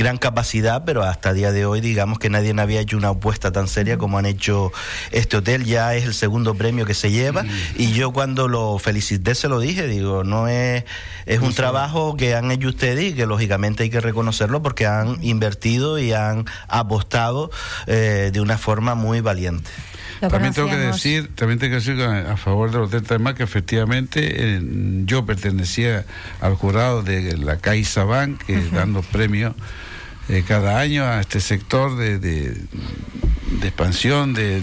gran 0.00 0.16
capacidad, 0.16 0.84
pero 0.86 1.02
hasta 1.02 1.34
día 1.34 1.52
de 1.52 1.66
hoy 1.66 1.82
digamos 1.82 2.18
que 2.18 2.30
nadie 2.30 2.54
había 2.58 2.80
hecho 2.80 2.96
una 2.96 3.08
apuesta 3.08 3.52
tan 3.52 3.68
seria 3.68 3.98
como 3.98 4.16
han 4.16 4.24
hecho 4.24 4.72
este 5.12 5.36
hotel, 5.36 5.66
ya 5.66 5.94
es 5.94 6.06
el 6.06 6.14
segundo 6.14 6.54
premio 6.54 6.86
que 6.86 6.94
se 6.94 7.10
lleva. 7.10 7.44
Y 7.76 7.92
yo 7.92 8.10
cuando 8.10 8.48
lo 8.48 8.78
felicité 8.78 9.34
se 9.34 9.48
lo 9.48 9.60
dije, 9.60 9.86
digo, 9.86 10.24
no 10.24 10.48
es, 10.48 10.84
es 11.26 11.40
un 11.40 11.52
trabajo 11.52 12.16
que 12.16 12.34
han 12.34 12.50
hecho 12.50 12.68
ustedes 12.68 13.12
y 13.12 13.14
que 13.14 13.26
lógicamente 13.26 13.82
hay 13.82 13.90
que 13.90 14.00
reconocerlo 14.00 14.62
porque 14.62 14.86
han 14.86 15.22
invertido 15.22 15.98
y 15.98 16.14
han 16.14 16.46
apostado 16.66 17.50
eh, 17.86 18.30
de 18.32 18.40
una 18.40 18.56
forma 18.56 18.94
muy 18.94 19.20
valiente. 19.20 19.70
También 20.20 20.54
tengo 20.54 20.68
que 20.68 20.76
decir, 20.76 21.30
también 21.34 21.58
tengo 21.58 21.72
que 21.72 21.76
decir 21.76 22.02
a 22.02 22.36
favor 22.38 22.70
del 22.70 22.82
Hotel 22.82 23.02
Taimar 23.02 23.34
que 23.34 23.42
efectivamente 23.42 24.60
yo 25.04 25.26
pertenecía 25.26 26.04
al 26.40 26.54
jurado 26.54 27.02
de 27.02 27.36
la 27.36 27.58
CaixaBank, 27.58 28.42
que 28.44 28.60
dando 28.70 29.02
premios 29.02 29.54
eh, 30.30 30.44
cada 30.46 30.78
año 30.78 31.04
a 31.04 31.20
este 31.20 31.40
sector 31.40 31.96
de, 31.96 32.20
de, 32.20 32.52
expansión, 33.62 34.32
de 34.32 34.60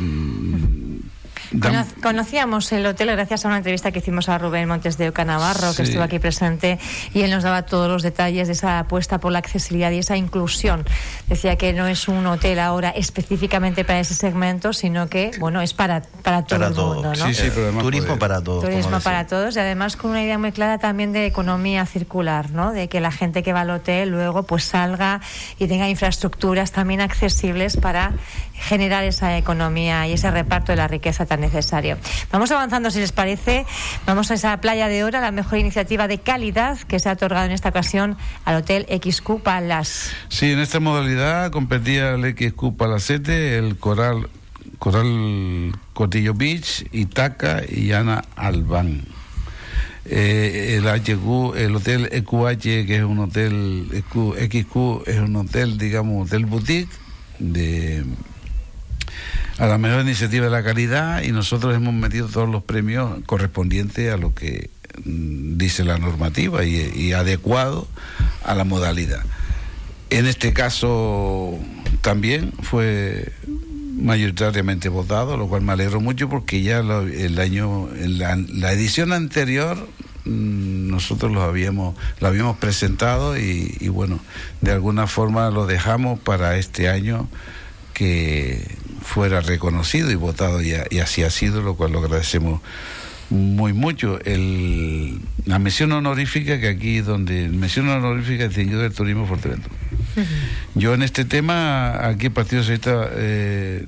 conocíamos 2.01 2.71
el 2.71 2.86
hotel 2.86 3.12
gracias 3.12 3.45
a 3.45 3.47
una 3.47 3.57
entrevista 3.57 3.91
que 3.91 3.99
hicimos 3.99 4.29
a 4.29 4.38
Rubén 4.38 4.67
Montes 4.67 4.97
de 4.97 5.10
Oca 5.10 5.25
Navarro, 5.25 5.73
que 5.75 5.83
estuvo 5.83 6.03
aquí 6.03 6.19
presente, 6.19 6.79
y 7.13 7.21
él 7.21 7.31
nos 7.31 7.43
daba 7.43 7.63
todos 7.63 7.89
los 7.89 8.03
detalles 8.03 8.47
de 8.47 8.53
esa 8.53 8.79
apuesta 8.79 9.19
por 9.19 9.31
la 9.31 9.39
accesibilidad 9.39 9.91
y 9.91 9.99
esa 9.99 10.17
inclusión. 10.17 10.86
Decía 11.27 11.57
que 11.57 11.73
no 11.73 11.88
es 11.88 12.07
un 12.07 12.25
hotel 12.25 12.60
ahora 12.60 12.89
específicamente 12.89 13.83
para 13.86 13.99
ese 13.99 14.13
segmento, 14.13 14.73
sino 14.73 15.07
que, 15.07 15.31
bueno, 15.39 15.62
es 15.62 15.73
para, 15.73 16.01
para 16.23 16.43
todo 16.43 16.67
el 16.67 16.73
mundo. 16.73 17.15
Sí, 17.15 17.33
sí, 17.33 17.51
pero 17.53 17.71
turismo 17.79 18.17
para 18.17 18.41
todos. 18.41 18.63
Turismo 18.63 18.99
para 18.99 19.27
todos 19.27 19.55
y 19.55 19.60
además 19.60 19.95
con 19.95 20.12
una 20.12 20.23
idea 20.23 20.38
muy 20.38 20.51
clara 20.51 20.77
también 20.77 21.13
de 21.13 21.25
economía 21.25 21.86
circular, 21.86 22.51
¿no? 22.51 22.71
De 22.71 22.88
que 22.88 22.99
la 22.99 23.12
gente 23.12 23.43
que 23.43 23.53
va 23.53 23.62
al 23.62 23.69
hotel 23.69 24.10
luego 24.10 24.43
pues 24.43 24.63
salga 24.63 25.21
y 25.60 25.67
tenga 25.67 25.89
infraestructuras 25.89 26.71
también 26.71 27.01
accesibles 27.01 27.77
para 27.77 28.13
generar 28.60 29.04
esa 29.04 29.38
economía 29.38 30.08
y 30.08 30.13
ese 30.13 30.30
reparto 30.32 30.72
de 30.72 30.78
la 30.78 30.88
riqueza 30.88 31.26
tan 31.26 31.41
necesario. 31.41 31.98
Vamos 32.32 32.52
avanzando, 32.52 32.91
si 32.91 33.00
les 33.00 33.12
parece. 33.12 33.65
Vamos 34.06 34.32
a 34.32 34.34
esa 34.34 34.60
playa 34.62 34.88
de 34.88 35.04
hora, 35.04 35.22
la 35.22 35.32
mejor 35.32 35.60
iniciativa 35.60 36.08
de 36.08 36.20
calidad 36.20 36.78
que 36.80 37.00
se 37.00 37.10
ha 37.10 37.13
otorgado 37.13 37.46
en 37.46 37.52
esta 37.52 37.70
ocasión 37.70 38.17
al 38.46 38.58
Hotel 38.58 38.86
XQ 38.89 39.41
Palace. 39.41 40.12
Sí, 40.30 40.52
en 40.52 40.60
esta 40.60 40.80
modalidad 40.80 41.52
competía 41.52 42.12
el 42.12 42.36
XQ 42.36 42.76
Palacete, 42.78 43.58
el 43.58 43.78
Coral, 43.78 44.30
Coral 44.80 45.74
Cotillo 45.93 46.34
Beach, 46.34 46.86
Itaca 46.91 47.62
y 47.67 47.91
Ana 47.91 48.24
Albán. 48.36 49.06
Eh, 50.10 50.78
el 50.78 50.88
HQ, 50.88 51.58
el 51.58 51.76
hotel 51.76 52.08
EQH, 52.12 52.86
que 52.86 52.96
es 52.96 53.04
un 53.04 53.20
hotel 53.20 53.88
XQ, 53.91 55.06
es 55.06 55.20
un 55.20 55.36
hotel, 55.36 55.78
digamos, 55.78 56.28
hotel 56.28 56.46
boutique 56.46 56.89
de 57.39 58.06
a 59.58 59.65
la 59.65 59.78
mejor 59.78 60.02
iniciativa 60.02 60.46
de 60.46 60.52
la 60.52 60.63
calidad 60.63 61.24
y 61.24 61.32
nosotros 61.32 61.76
hemos 61.76 61.93
metido 61.93 62.28
todos 62.28 62.50
los 62.50 62.63
premios 62.63 63.20
correspondientes 63.26 64.13
a 64.13 64.17
lo 64.17 64.34
que 64.34 64.70
mm, 65.04 65.58
dice 65.58 65.84
la 65.84 65.98
normativa 65.98 66.63
y, 66.63 67.13
adecuado 67.13 67.88
a 68.43 68.54
la 68.54 68.63
modalidad. 68.63 69.24
En 70.10 70.28
este 70.28 70.54
caso 70.54 71.58
también 72.02 72.54
fue 72.62 73.34
mayoritariamente 74.00 74.89
votado, 74.89 75.38
lo 75.38 75.48
cual 75.48 75.63
me 75.63 75.74
alegro 75.74 76.00
mucho 76.00 76.30
porque 76.30 76.62
ya 76.62 76.78
el 76.80 77.39
año, 77.39 77.89
la, 77.96 78.72
edición 78.72 79.12
anterior 79.12 79.76
mm, 80.26 80.88
nosotros 80.88 81.32
lo 81.32 81.41
habíamos, 81.41 81.96
lo 82.20 82.28
habíamos 82.28 82.58
presentado 82.58 83.39
y, 83.39 83.76
y, 83.80 83.88
bueno, 83.88 84.20
de 84.62 84.72
alguna 84.72 85.08
forma 85.08 85.50
lo 85.50 85.65
dejamos 85.65 86.20
para 86.20 86.58
este 86.58 86.89
año 86.89 87.28
que 87.96 88.77
fuera 89.08 89.39
reconocido 89.39 90.12
y 90.12 90.15
votado 90.15 90.62
y, 90.62 90.74
así 91.00 91.24
ha 91.24 91.30
sido, 91.30 91.62
lo 91.62 91.76
cual 91.76 91.93
lo 91.93 92.00
agradecemos 92.00 92.62
muy 93.30 93.72
mucho. 93.72 94.20
El, 94.26 95.22
la 95.46 95.60
mención 95.60 95.93
honorífica 95.93 96.60
que 96.60 96.67
aquí 96.67 97.00
donde 97.00 97.48
mención 97.48 97.88
honorífica 97.88 98.48
distinguido 98.48 98.82
del 98.82 98.93
turismo 98.93 99.26
Fuerteventura. 99.26 99.74
Yo 100.76 100.93
en 100.93 101.04
este 101.04 101.24
tema 101.24 102.06
aquí 102.06 102.26
el 102.26 102.32
Partido 102.34 102.63
Socialista 102.63 103.10
eh, 103.13 103.86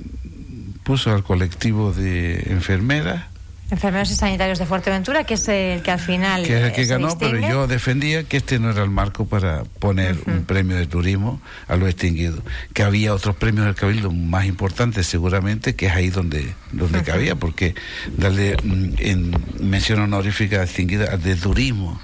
puso 0.84 1.14
al 1.14 1.24
colectivo 1.24 1.92
de 1.92 2.40
enfermeras 2.52 3.26
Enfermeros 3.72 4.10
y 4.10 4.16
sanitarios 4.16 4.58
de 4.58 4.66
Fuerteventura, 4.66 5.24
que 5.26 5.36
es 5.36 5.48
el 5.48 5.84
que 5.84 5.92
al 5.92 6.00
final. 6.00 6.44
Que 6.44 6.58
es 6.58 6.64
el 6.66 6.72
que 6.72 6.86
ganó, 6.86 7.18
pero 7.20 7.40
yo 7.40 7.68
defendía 7.68 8.24
que 8.24 8.38
este 8.38 8.58
no 8.58 8.72
era 8.72 8.84
el 8.84 8.90
marco 8.90 9.26
para 9.26 9.64
poner 9.64 10.18
un 10.26 10.44
premio 10.46 10.76
de 10.76 10.88
turismo 10.88 11.40
a 11.68 11.76
lo 11.76 11.88
extinguido. 11.88 12.42
Que 12.74 12.84
había 12.84 13.14
otros 13.14 13.36
premios 13.36 13.66
del 13.66 13.76
Cabildo 13.76 14.12
más 14.12 14.46
importantes, 14.46 15.06
seguramente, 15.06 15.76
que 15.76 15.86
es 15.86 15.94
ahí 15.94 16.10
donde, 16.10 16.54
donde 16.72 17.04
cabía, 17.04 17.36
porque 17.36 17.76
darle 18.18 18.58
mm, 18.64 18.94
en 18.98 19.36
mención 19.60 20.00
honorífica 20.00 20.64
extinguida 20.64 21.18
de 21.18 21.36
turismo 21.36 22.02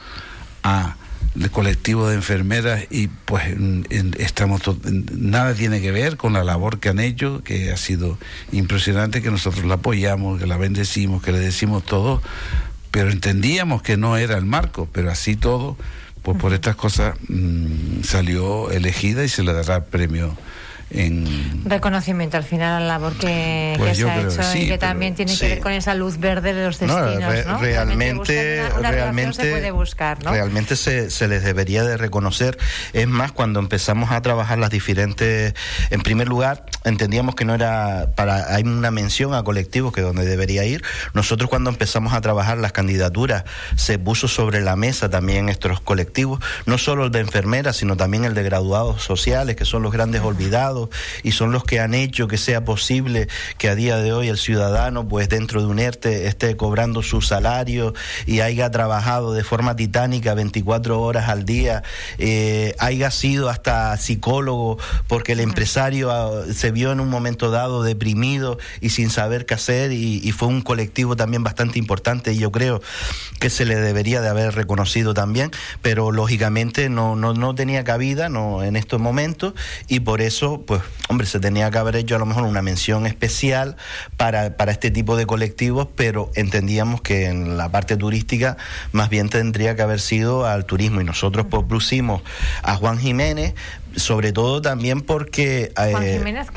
a 0.64 0.96
el 1.40 1.52
colectivo 1.52 2.08
de 2.08 2.16
enfermeras 2.16 2.86
y 2.90 3.08
pues 3.08 3.44
estamos 4.18 4.62
nada 5.12 5.54
tiene 5.54 5.82
que 5.82 5.92
ver 5.92 6.16
con 6.16 6.34
la 6.34 6.44
labor 6.44 6.80
que 6.80 6.90
han 6.90 7.00
hecho 7.00 7.44
que 7.44 7.72
ha 7.72 7.78
sido 7.78 8.18
impresionante 8.52 9.22
que 9.22 9.32
nosotros 9.32 9.66
la 9.66 9.76
apoyamos 9.76 10.40
que 10.40 10.48
la 10.48 10.58
bendecimos 10.58 11.22
que 11.22 11.32
le 11.32 11.40
decimos 11.40 11.84
todo 11.84 12.22
pero 12.92 13.12
entendíamos 13.12 13.82
que 13.82 13.98
no 13.98 14.18
era 14.18 14.38
el 14.38 14.46
marco 14.46 14.88
pero 14.94 15.12
así 15.12 15.36
todo 15.36 15.78
pues 16.24 16.38
por 16.38 16.54
estas 16.54 16.76
cosas 16.76 17.16
mm, 17.28 18.04
salió 18.04 18.72
elegida 18.72 19.24
y 19.26 19.30
se 19.30 19.44
le 19.44 19.52
dará 19.54 19.86
premio 19.86 20.36
en... 20.92 21.64
Reconocimiento 21.66 22.38
al 22.38 22.44
final 22.44 22.78
a 22.78 22.80
la 22.80 22.86
labor 22.86 23.14
que, 23.18 23.76
pues 23.78 23.98
se 23.98 24.10
ha 24.10 24.22
hecho 24.22 24.42
y 24.56 24.68
que 24.68 24.78
también 24.78 25.16
tiene 25.16 25.36
que 25.36 25.48
ver 25.48 25.60
con 25.60 25.72
esa 25.72 25.96
luz 25.96 26.20
verde 26.20 26.54
de 26.54 26.66
los 26.66 26.78
destinos. 26.80 27.20
No, 27.20 27.58
Realmente, 27.58 28.64
realmente, 28.80 29.44
se 29.44 29.52
puede 29.52 29.72
buscar, 29.72 30.22
realmente 30.24 30.76
se, 30.76 31.10
se, 31.10 31.28
les 31.28 31.44
debería 31.44 31.84
de 31.84 31.98
reconocer. 31.98 32.58
Es 32.94 33.08
más, 33.08 33.32
cuando 33.32 33.60
empezamos 33.60 34.12
a 34.12 34.22
trabajar 34.22 34.60
las 34.60 34.70
diferentes, 34.70 35.56
en 35.90 36.02
primer 36.02 36.28
lugar, 36.28 36.66
entendíamos 36.84 37.34
que 37.34 37.46
no 37.46 37.56
era 37.56 38.12
para, 38.16 38.54
hay 38.54 38.64
una 38.64 38.92
mención 38.92 39.34
a 39.34 39.44
colectivos 39.44 39.92
que 39.92 40.02
donde 40.02 40.26
debería 40.26 40.66
ir. 40.66 40.84
Nosotros 41.14 41.50
cuando 41.50 41.72
empezamos 41.72 42.14
a 42.14 42.22
trabajar 42.22 42.58
las 42.60 42.74
candidaturas, 42.74 43.44
se 43.76 43.98
puso 43.98 44.28
sobre 44.28 44.62
la 44.62 44.76
mesa 44.76 45.10
también 45.10 45.50
estos 45.50 45.80
colectivos, 45.80 46.40
no 46.68 46.78
solo 46.78 47.06
el 47.06 47.12
de 47.12 47.22
enfermeras, 47.22 47.78
sino 47.78 47.98
también 47.98 48.24
el 48.26 48.36
de 48.36 48.44
graduados 48.44 49.02
sociales, 49.02 49.56
que 49.56 49.66
son 49.66 49.82
los 49.82 49.92
grandes 49.92 50.22
olvidados 50.22 50.75
y 51.24 51.32
son 51.32 51.52
los 51.52 51.64
que 51.64 51.80
han 51.80 51.94
hecho 51.94 52.28
que 52.28 52.38
sea 52.38 52.66
posible 52.66 53.28
que 53.58 53.70
a 53.70 53.76
día 53.76 53.98
de 53.98 54.14
hoy 54.14 54.28
el 54.28 54.38
ciudadano, 54.38 55.08
pues 55.08 55.30
dentro 55.30 55.62
de 55.62 55.68
un 55.68 55.80
ERTE, 55.80 56.28
esté 56.28 56.56
cobrando 56.58 57.04
su 57.04 57.22
salario 57.22 57.94
y 58.26 58.42
haya 58.42 58.70
trabajado 58.72 59.34
de 59.34 59.44
forma 59.44 59.76
titánica 59.76 60.34
24 60.34 61.02
horas 61.02 61.30
al 61.30 61.46
día, 61.46 61.84
eh, 62.18 62.76
haya 62.80 63.12
sido 63.12 63.50
hasta 63.50 63.96
psicólogo 63.98 64.78
porque 65.08 65.34
el 65.34 65.40
empresario 65.40 66.12
ah, 66.12 66.44
se 66.54 66.72
vio 66.72 66.92
en 66.92 67.00
un 67.00 67.10
momento 67.10 67.52
dado 67.52 67.84
deprimido 67.84 68.58
y 68.82 68.90
sin 68.90 69.10
saber 69.10 69.46
qué 69.46 69.54
hacer 69.54 69.92
y, 69.92 70.32
fue 70.36 70.50
un 70.50 70.62
colectivo 70.62 71.16
también 71.16 71.44
bastante 71.44 71.80
importante 71.80 72.34
y 72.34 72.38
yo 72.38 72.52
creo 72.52 72.82
que 73.40 73.50
se 73.50 73.64
le 73.64 73.78
debería 73.78 74.20
de 74.20 74.28
haber 74.28 74.54
reconocido 74.54 75.14
también, 75.14 75.52
pero 75.82 76.12
lógicamente 76.12 76.90
no, 76.90 77.16
no, 77.16 77.34
no 77.34 77.56
tenía 77.56 77.86
cabida 77.86 78.28
no, 78.28 78.64
en 78.64 78.76
estos 78.76 79.00
momentos 79.00 79.54
y 79.88 80.02
por 80.02 80.20
eso 80.20 80.65
pues, 80.66 80.82
hombre, 81.08 81.28
se 81.28 81.40
tenía 81.40 81.70
que 81.72 81.78
haber 81.78 81.96
hecho 81.96 82.16
a 82.16 82.20
lo 82.20 82.26
mejor 82.26 82.44
una 82.44 82.62
mención 82.62 83.06
especial 83.06 83.76
para, 84.18 84.58
para 84.58 84.72
este 84.72 84.92
tipo 84.92 85.16
de 85.16 85.26
colectivos, 85.26 85.88
pero 85.96 86.32
entendíamos 86.36 87.02
que 87.02 87.28
en 87.28 87.58
la 87.58 87.70
parte 87.70 87.98
turística 87.98 88.58
más 88.92 89.10
bien 89.10 89.30
tendría 89.30 89.76
que 89.76 89.82
haber 89.82 90.00
sido 90.00 90.46
al 90.46 90.66
turismo. 90.66 91.02
Y 91.02 91.04
nosotros 91.04 91.46
pues, 91.50 91.64
pusimos 91.68 92.22
a 92.64 92.76
Juan 92.76 92.98
Jiménez 92.98 93.54
sobre 93.96 94.32
todo 94.32 94.62
también 94.62 95.02
porque 95.02 95.72
Juan 95.76 96.04
eh, 96.04 96.18
Jiménez, 96.18 96.48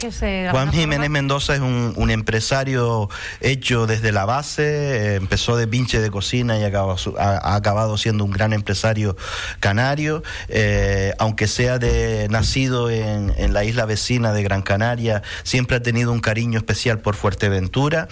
Juan 0.51 0.73
Jiménez 0.73 1.11
Mendoza 1.11 1.55
es 1.55 1.61
un, 1.61 2.09
empresario 2.11 3.11
hecho 3.41 3.87
desde 3.87 4.13
la 4.13 4.25
base, 4.25 4.65
eh, 4.65 5.15
empezó 5.17 5.57
de 5.57 5.67
pinche 5.67 6.01
de 6.01 6.11
cocina 6.11 6.59
y 6.59 6.65
acabó, 6.65 6.97
ha, 7.19 7.55
acabado 7.55 7.99
siendo 7.99 8.25
un 8.25 8.31
gran 8.31 8.53
empresario 8.53 9.17
canario, 9.61 10.23
eh, 10.49 11.13
aunque 11.19 11.47
sea 11.47 11.79
de 11.79 12.29
nacido 12.31 12.89
en, 12.91 13.35
en, 13.37 13.53
la 13.53 13.65
isla 13.65 13.85
vecina 13.85 14.33
de 14.33 14.43
Gran 14.43 14.63
Canaria, 14.63 15.23
siempre 15.43 15.77
ha 15.77 15.83
tenido 15.83 16.13
un 16.13 16.21
cariño 16.21 16.59
especial 16.59 17.01
por 17.01 17.15
Fuerteventura, 17.15 18.09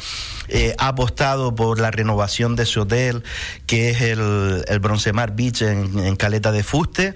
ha 0.78 0.88
apostado 0.88 1.54
por 1.54 1.80
la 1.80 1.90
renovación 1.90 2.54
de 2.54 2.66
su 2.66 2.82
hotel, 2.82 3.24
que 3.66 3.90
es 3.90 4.00
el, 4.02 4.64
el 4.68 4.78
Broncemar 4.78 5.34
Beach 5.34 5.62
en, 5.62 5.98
en 5.98 6.16
Caleta 6.16 6.52
de 6.52 6.62
Fuste 6.62 7.14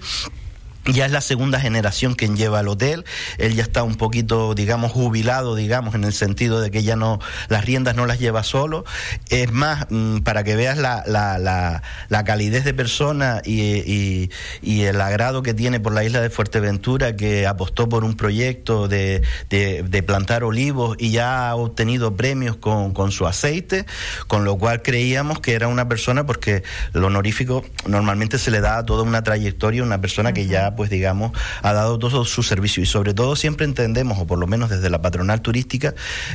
ya 0.85 1.05
es 1.05 1.11
la 1.11 1.21
segunda 1.21 1.59
generación 1.59 2.15
quien 2.15 2.35
lleva 2.35 2.59
al 2.59 2.67
hotel. 2.67 3.05
Él 3.37 3.55
ya 3.55 3.63
está 3.63 3.83
un 3.83 3.95
poquito, 3.95 4.55
digamos, 4.55 4.91
jubilado, 4.91 5.55
digamos, 5.55 5.93
en 5.95 6.03
el 6.03 6.13
sentido 6.13 6.59
de 6.59 6.71
que 6.71 6.83
ya 6.83 6.95
no, 6.95 7.19
las 7.49 7.65
riendas 7.65 7.95
no 7.95 8.05
las 8.05 8.19
lleva 8.19 8.43
solo. 8.43 8.83
Es 9.29 9.51
más, 9.51 9.85
mm, 9.89 10.19
para 10.19 10.43
que 10.43 10.55
veas 10.55 10.77
la, 10.77 11.03
la, 11.05 11.37
la, 11.37 11.83
la 12.09 12.23
calidez 12.23 12.63
de 12.63 12.73
persona 12.73 13.41
y, 13.45 14.29
el 14.61 14.99
agrado 14.99 15.43
que 15.43 15.53
tiene 15.53 15.79
por 15.79 15.93
la 15.93 16.03
isla 16.03 16.21
de 16.21 16.29
Fuerteventura, 16.29 17.15
que 17.15 17.45
apostó 17.45 17.87
por 17.87 18.03
un 18.03 18.15
proyecto 18.15 18.87
de, 18.87 19.21
de, 19.49 20.03
plantar 20.03 20.43
olivos 20.43 20.97
y 20.99 21.11
ya 21.11 21.49
ha 21.49 21.55
obtenido 21.55 22.15
premios 22.15 22.55
con, 22.55 22.93
con 22.93 23.11
su 23.11 23.27
aceite, 23.27 23.85
con 24.27 24.43
lo 24.43 24.57
cual 24.57 24.81
creíamos 24.81 25.39
que 25.39 25.53
era 25.53 25.67
una 25.67 25.87
persona, 25.87 26.25
porque 26.25 26.63
lo 26.93 27.07
honorífico 27.07 27.63
normalmente 27.85 28.39
se 28.39 28.49
le 28.49 28.59
da 28.59 28.83
toda 28.85 29.03
una 29.03 29.23
trayectoria, 29.23 29.83
una 29.83 30.01
persona 30.01 30.33
que 30.33 30.47
ya 30.47 30.70
pues 30.75 30.89
digamos, 30.89 31.31
ha 31.61 31.73
dado 31.73 31.99
todo 31.99 32.25
su 32.25 32.43
servicio 32.43 32.83
y 32.83 32.85
sobre 32.85 33.13
todo 33.13 33.35
siempre 33.35 33.65
entendemos, 33.65 34.19
o 34.19 34.27
por 34.27 34.39
lo 34.39 34.47
menos 34.47 34.69
desde 34.69 34.89
la 34.89 35.01
patronal 35.01 35.41
turística, 35.41 35.93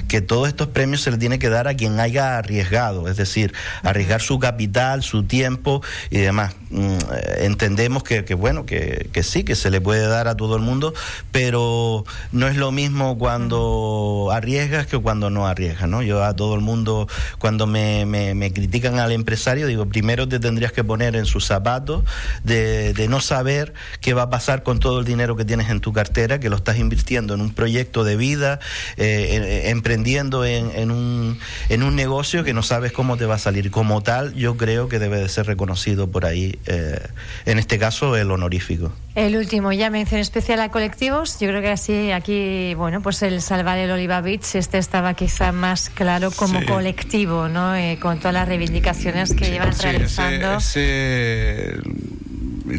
que 0.09 0.21
todos 0.21 0.49
estos 0.49 0.69
premios 0.69 1.03
se 1.03 1.11
le 1.11 1.19
tiene 1.19 1.39
que 1.39 1.49
dar 1.49 1.69
a 1.69 1.75
quien 1.75 2.01
haya 2.01 2.39
arriesgado, 2.39 3.09
es 3.09 3.17
decir, 3.17 3.53
arriesgar 3.83 4.21
su 4.21 4.39
capital, 4.39 5.03
su 5.03 5.25
tiempo 5.25 5.83
y 6.11 6.19
demás. 6.19 6.55
Mm, 6.71 6.99
entendemos 7.39 8.03
que, 8.03 8.23
bueno, 8.35 8.67
que, 8.67 9.09
sí, 9.23 9.45
que 9.45 9.55
se 9.55 9.71
le 9.71 9.81
puede 9.81 10.07
dar 10.07 10.29
a 10.29 10.37
todo 10.37 10.57
el 10.57 10.63
mundo, 10.63 10.95
pero 11.33 12.05
no 12.33 12.49
es 12.49 12.57
lo 12.57 12.73
mismo 12.73 13.19
cuando 13.19 14.31
arriesgas 14.33 14.87
que 14.87 14.99
cuando 14.99 15.31
no 15.31 15.47
arriesgas, 15.47 15.89
¿no? 15.89 16.03
Yo 16.03 16.25
a 16.25 16.35
todo 16.35 16.55
el 16.55 16.61
mundo, 16.61 17.09
cuando 17.39 17.67
me, 17.67 18.53
critican 18.55 18.99
al 18.99 19.13
empresario, 19.13 19.67
digo, 19.67 19.87
primero 19.87 20.29
te 20.29 20.41
tendrías 20.41 20.73
que 20.73 20.85
poner 20.85 21.17
en 21.17 21.27
sus 21.27 21.47
zapatos 21.47 22.05
de, 22.45 22.93
de 22.95 23.09
no 23.09 23.21
saber 23.21 23.75
qué 24.01 24.15
va 24.15 24.26
pasar 24.31 24.63
con 24.63 24.79
todo 24.79 25.01
el 25.01 25.05
dinero 25.05 25.37
que 25.37 25.45
tienes 25.45 25.71
en 25.71 25.81
tu 25.81 25.93
cartera, 25.93 26.41
que 26.41 26.49
lo 26.49 26.57
estás 26.57 26.79
invirtiendo 26.79 27.35
en 27.35 27.41
un 27.41 27.53
proyecto 27.53 28.05
de 28.05 28.17
vida, 28.17 28.61
eh, 28.97 29.65
emprendiendo 29.67 30.45
en, 30.45 30.71
en, 30.75 30.91
un, 30.91 31.39
en 31.69 31.83
un 31.83 31.97
negocio 31.97 32.45
que 32.45 32.53
no 32.53 32.63
sabes 32.63 32.93
cómo 32.93 33.17
te 33.17 33.27
va 33.27 33.37
a 33.37 33.39
salir. 33.39 33.71
Como 33.71 34.03
tal, 34.03 34.35
yo 34.35 34.57
creo 34.57 34.89
que 34.89 34.99
debe 34.99 35.19
de 35.19 35.29
ser 35.29 35.47
reconocido 35.47 36.11
por 36.11 36.25
ahí 36.25 36.59
eh, 36.67 37.01
en 37.45 37.59
este 37.59 37.79
caso 37.79 38.17
el 38.17 38.31
honorífico. 38.31 38.93
El 39.15 39.37
último, 39.37 39.73
ya 39.73 39.89
mención 39.89 40.21
especial 40.21 40.61
a 40.61 40.69
colectivos. 40.71 41.41
Yo 41.41 41.49
creo 41.49 41.63
que 41.63 41.71
así 41.71 42.13
aquí, 42.13 42.75
bueno, 42.75 43.01
pues 43.01 43.23
el 43.23 43.41
Salvar 43.41 43.79
el 43.79 43.91
Oliva 43.91 44.21
Beach, 44.21 44.55
este 44.55 44.77
estaba 44.77 45.15
quizá 45.15 45.53
más 45.53 45.89
claro 45.89 46.31
como 46.31 46.65
colectivo, 46.67 47.49
¿no? 47.49 47.75
Eh, 47.75 47.99
con 48.01 48.19
todas 48.19 48.35
las 48.35 48.47
reivindicaciones 48.47 49.35
que 49.35 49.51
llevan 49.51 49.73
realizando. 49.79 50.59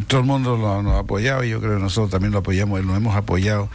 Todo 0.06 0.20
el 0.20 0.26
mundo 0.26 0.56
lo, 0.56 0.92
ha 0.92 0.98
apoyado 1.00 1.44
y 1.44 1.50
yo 1.50 1.60
creo 1.60 1.76
que 1.76 1.82
nosotros 1.82 2.10
también 2.10 2.32
lo 2.32 2.38
apoyamos, 2.38 2.84
lo 2.84 2.96
hemos 2.96 3.16
apoyado 3.16 3.68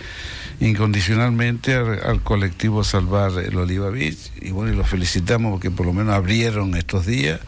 incondicionalmente 0.60 1.73
al, 1.73 2.21
colectivo 2.21 2.84
Salvar 2.84 3.32
el 3.39 3.58
Oliva 3.58 3.89
Beach 3.89 4.32
y 4.41 4.52
bueno, 4.52 4.73
y 4.73 4.76
lo 4.76 4.84
felicitamos 4.84 5.52
porque 5.52 5.71
por 5.71 5.86
lo 5.86 5.93
menos 5.93 6.13
abrieron 6.13 6.76
estos 6.76 7.06
días 7.06 7.39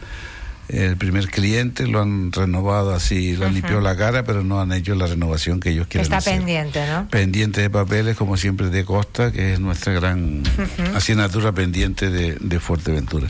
el 0.68 0.96
primer 0.96 1.28
cliente, 1.28 1.86
lo 1.86 2.00
han 2.00 2.32
renovado 2.32 2.92
así, 2.92 3.36
lo 3.36 3.46
han 3.46 3.54
limpiado 3.54 3.80
la 3.80 3.96
cara, 3.96 4.24
pero 4.24 4.42
no 4.42 4.60
han 4.60 4.72
hecho 4.72 4.96
la 4.96 5.06
renovación 5.06 5.60
que 5.60 5.70
ellos 5.70 5.86
quieren 5.86 6.12
Está 6.12 6.28
pendiente, 6.28 6.84
¿no? 6.88 7.08
Pendiente 7.08 7.60
de 7.60 7.70
papeles, 7.70 8.16
como 8.16 8.36
siempre, 8.36 8.68
de 8.70 8.84
Costa, 8.84 9.30
que 9.30 9.52
es 9.52 9.60
nuestra 9.60 9.92
gran 9.92 10.42
asignatura 10.94 11.52
pendiente 11.52 12.10
de, 12.10 12.36
de, 12.40 12.60
Fuerteventura. 12.60 13.28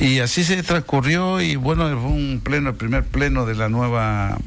Y 0.00 0.18
así 0.18 0.42
se 0.42 0.60
transcurrió 0.64 1.40
y 1.40 1.54
bueno, 1.54 1.88
fue 2.00 2.10
un 2.10 2.40
pleno, 2.42 2.70
el 2.70 2.76
primer 2.76 3.04
pleno 3.04 3.46
de 3.46 3.54
la 3.54 3.68
nueva 3.68 4.38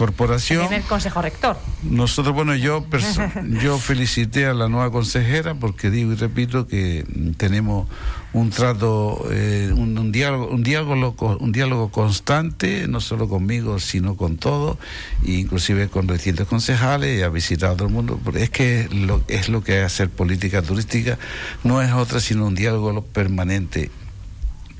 corporación. 0.00 0.62
El 0.62 0.68
primer 0.68 0.86
consejo 0.86 1.20
rector. 1.20 1.58
Nosotros, 1.82 2.34
bueno, 2.34 2.54
yo, 2.54 2.86
yo 3.62 3.76
felicité 3.76 4.46
a 4.46 4.54
la 4.54 4.66
nueva 4.66 4.90
consejera 4.90 5.54
porque 5.54 5.90
digo 5.90 6.12
y 6.12 6.14
repito 6.14 6.66
que 6.66 7.04
tenemos 7.36 7.86
un 8.32 8.48
trato, 8.48 9.26
eh, 9.30 9.70
un, 9.76 10.10
diálogo, 10.10 10.48
un 10.48 10.62
diálogo, 10.62 11.36
un 11.38 11.52
diálogo 11.52 11.90
constante, 11.90 12.88
no 12.88 13.02
solo 13.02 13.28
conmigo, 13.28 13.78
sino 13.78 14.16
con 14.16 14.38
todos, 14.38 14.78
inclusive 15.22 15.88
con 15.88 16.06
distintos 16.06 16.48
concejales, 16.48 17.18
y 17.18 17.22
ha 17.22 17.28
visitado 17.28 17.74
a 17.74 17.76
todo 17.76 17.88
el 17.88 17.92
mundo. 17.92 18.18
Porque 18.24 18.44
es 18.44 18.48
que 18.48 18.88
lo, 18.90 19.22
es 19.28 19.50
lo 19.50 19.62
que 19.62 19.82
hacer 19.82 20.08
política 20.08 20.62
turística, 20.62 21.18
no 21.62 21.82
es 21.82 21.92
otra 21.92 22.20
sino 22.20 22.46
un 22.46 22.54
diálogo 22.54 23.02
permanente 23.02 23.90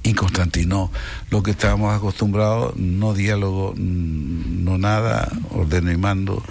y 0.02 0.14
Constantino 0.14 0.90
lo 1.30 1.42
que 1.42 1.50
estábamos 1.50 1.94
acostumbrados, 1.94 2.76
no 2.76 3.12
diálogo, 3.14 3.74
mm, 3.76 4.64
no 4.64 4.78
nada, 4.78 5.30
ordeno 5.50 5.92
y 5.92 5.96
mando, 5.96 6.42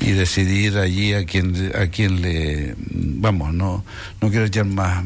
y 0.00 0.12
decidir 0.12 0.78
allí 0.78 1.12
a 1.14 1.24
quien, 1.26 1.72
a 1.74 1.88
quien 1.88 2.22
le, 2.22 2.74
vamos, 2.78 3.52
no, 3.52 3.84
no 4.20 4.30
quiero 4.30 4.46
echar 4.46 4.64
más... 4.64 5.04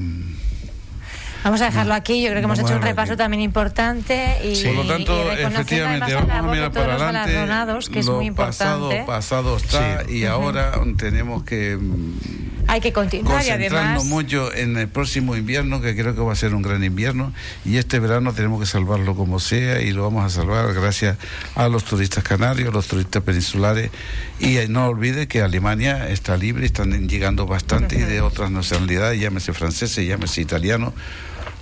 Vamos 1.42 1.62
a 1.62 1.66
dejarlo 1.66 1.94
aquí, 1.94 2.20
yo 2.20 2.28
creo 2.28 2.42
que 2.42 2.44
hemos 2.44 2.58
hecho 2.58 2.74
un 2.74 2.82
repaso 2.82 3.16
también 3.16 3.40
importante 3.40 4.36
y, 4.44 4.62
por 4.62 4.74
lo 4.74 4.84
tanto, 4.84 5.32
efectivamente, 5.32 6.14
vamos 6.14 6.30
a 6.30 6.42
mirar 6.42 6.70
para 6.70 6.94
adelante, 6.96 7.90
que 7.90 8.00
es 8.00 8.08
muy 8.08 8.26
importante. 8.26 9.04
pasado, 9.06 9.06
pasado 9.06 9.56
está 9.56 10.04
y 10.06 10.26
ahora 10.26 10.72
tenemos 10.98 11.42
que 11.44 11.78
hay 12.70 12.80
que 12.80 12.92
continuar 12.92 13.44
y 13.44 13.50
además 13.50 14.04
mucho 14.04 14.54
en 14.54 14.76
el 14.76 14.86
próximo 14.86 15.34
invierno 15.34 15.80
que 15.80 15.96
creo 15.96 16.14
que 16.14 16.20
va 16.20 16.32
a 16.32 16.36
ser 16.36 16.54
un 16.54 16.62
gran 16.62 16.84
invierno 16.84 17.32
y 17.64 17.78
este 17.78 17.98
verano 17.98 18.32
tenemos 18.32 18.60
que 18.60 18.66
salvarlo 18.66 19.16
como 19.16 19.40
sea 19.40 19.80
y 19.80 19.90
lo 19.90 20.04
vamos 20.04 20.24
a 20.24 20.30
salvar 20.30 20.72
gracias 20.72 21.18
a 21.56 21.68
los 21.68 21.84
turistas 21.84 22.22
canarios, 22.22 22.72
los 22.72 22.86
turistas 22.86 23.24
peninsulares 23.24 23.90
y 24.38 24.56
no 24.68 24.86
olvide 24.86 25.26
que 25.26 25.42
Alemania 25.42 26.08
está 26.10 26.36
libre, 26.36 26.64
están 26.64 27.08
llegando 27.08 27.44
bastante 27.44 27.96
y 27.96 28.02
de 28.02 28.20
otras 28.20 28.52
nacionalidades, 28.52 29.20
llámese 29.20 29.52
franceses, 29.52 30.06
llámese 30.06 30.40
italiano 30.40 30.94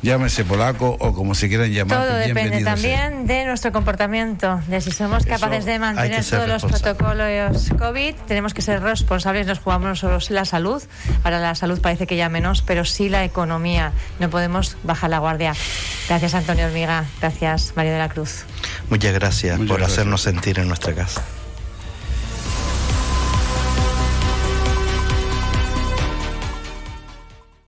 llámese 0.03 0.45
polaco 0.45 0.97
o 0.99 1.13
como 1.13 1.35
se 1.35 1.49
quieran 1.49 1.71
llamar. 1.71 2.07
Todo 2.07 2.17
depende 2.17 2.63
también 2.63 3.27
de 3.27 3.45
nuestro 3.45 3.73
comportamiento, 3.73 4.61
de 4.67 4.81
si 4.81 4.91
somos 4.91 5.25
capaces 5.25 5.65
de 5.65 5.79
mantener 5.79 6.25
todos 6.25 6.49
los 6.49 6.65
protocolos 6.65 7.71
COVID. 7.79 8.15
Tenemos 8.27 8.55
que 8.55 8.63
ser 8.63 8.83
responsables, 8.83 9.47
nos 9.47 9.59
jugamos 9.59 9.89
nosotros 9.89 10.31
la 10.31 10.45
salud. 10.45 10.83
Ahora 11.25 11.41
la 11.41 11.55
salud 11.55 11.81
parece 11.81 12.07
que 12.07 12.17
ya 12.17 12.29
menos, 12.29 12.63
pero 12.63 12.85
sí 12.85 13.09
la 13.09 13.25
economía. 13.25 13.93
No 14.19 14.31
podemos 14.31 14.77
bajar 14.83 15.11
la 15.11 15.19
guardia. 15.19 15.55
Gracias 16.09 16.35
Antonio 16.35 16.67
Hormiga, 16.67 17.05
gracias 17.21 17.73
María 17.77 17.93
de 17.93 17.99
la 17.99 18.09
Cruz. 18.09 18.45
Muchas 18.91 19.13
gracias 19.13 19.59
por 19.61 19.83
hacernos 19.83 20.23
sentir 20.23 20.59
en 20.59 20.69
nuestra 20.69 20.95
casa. 20.95 21.23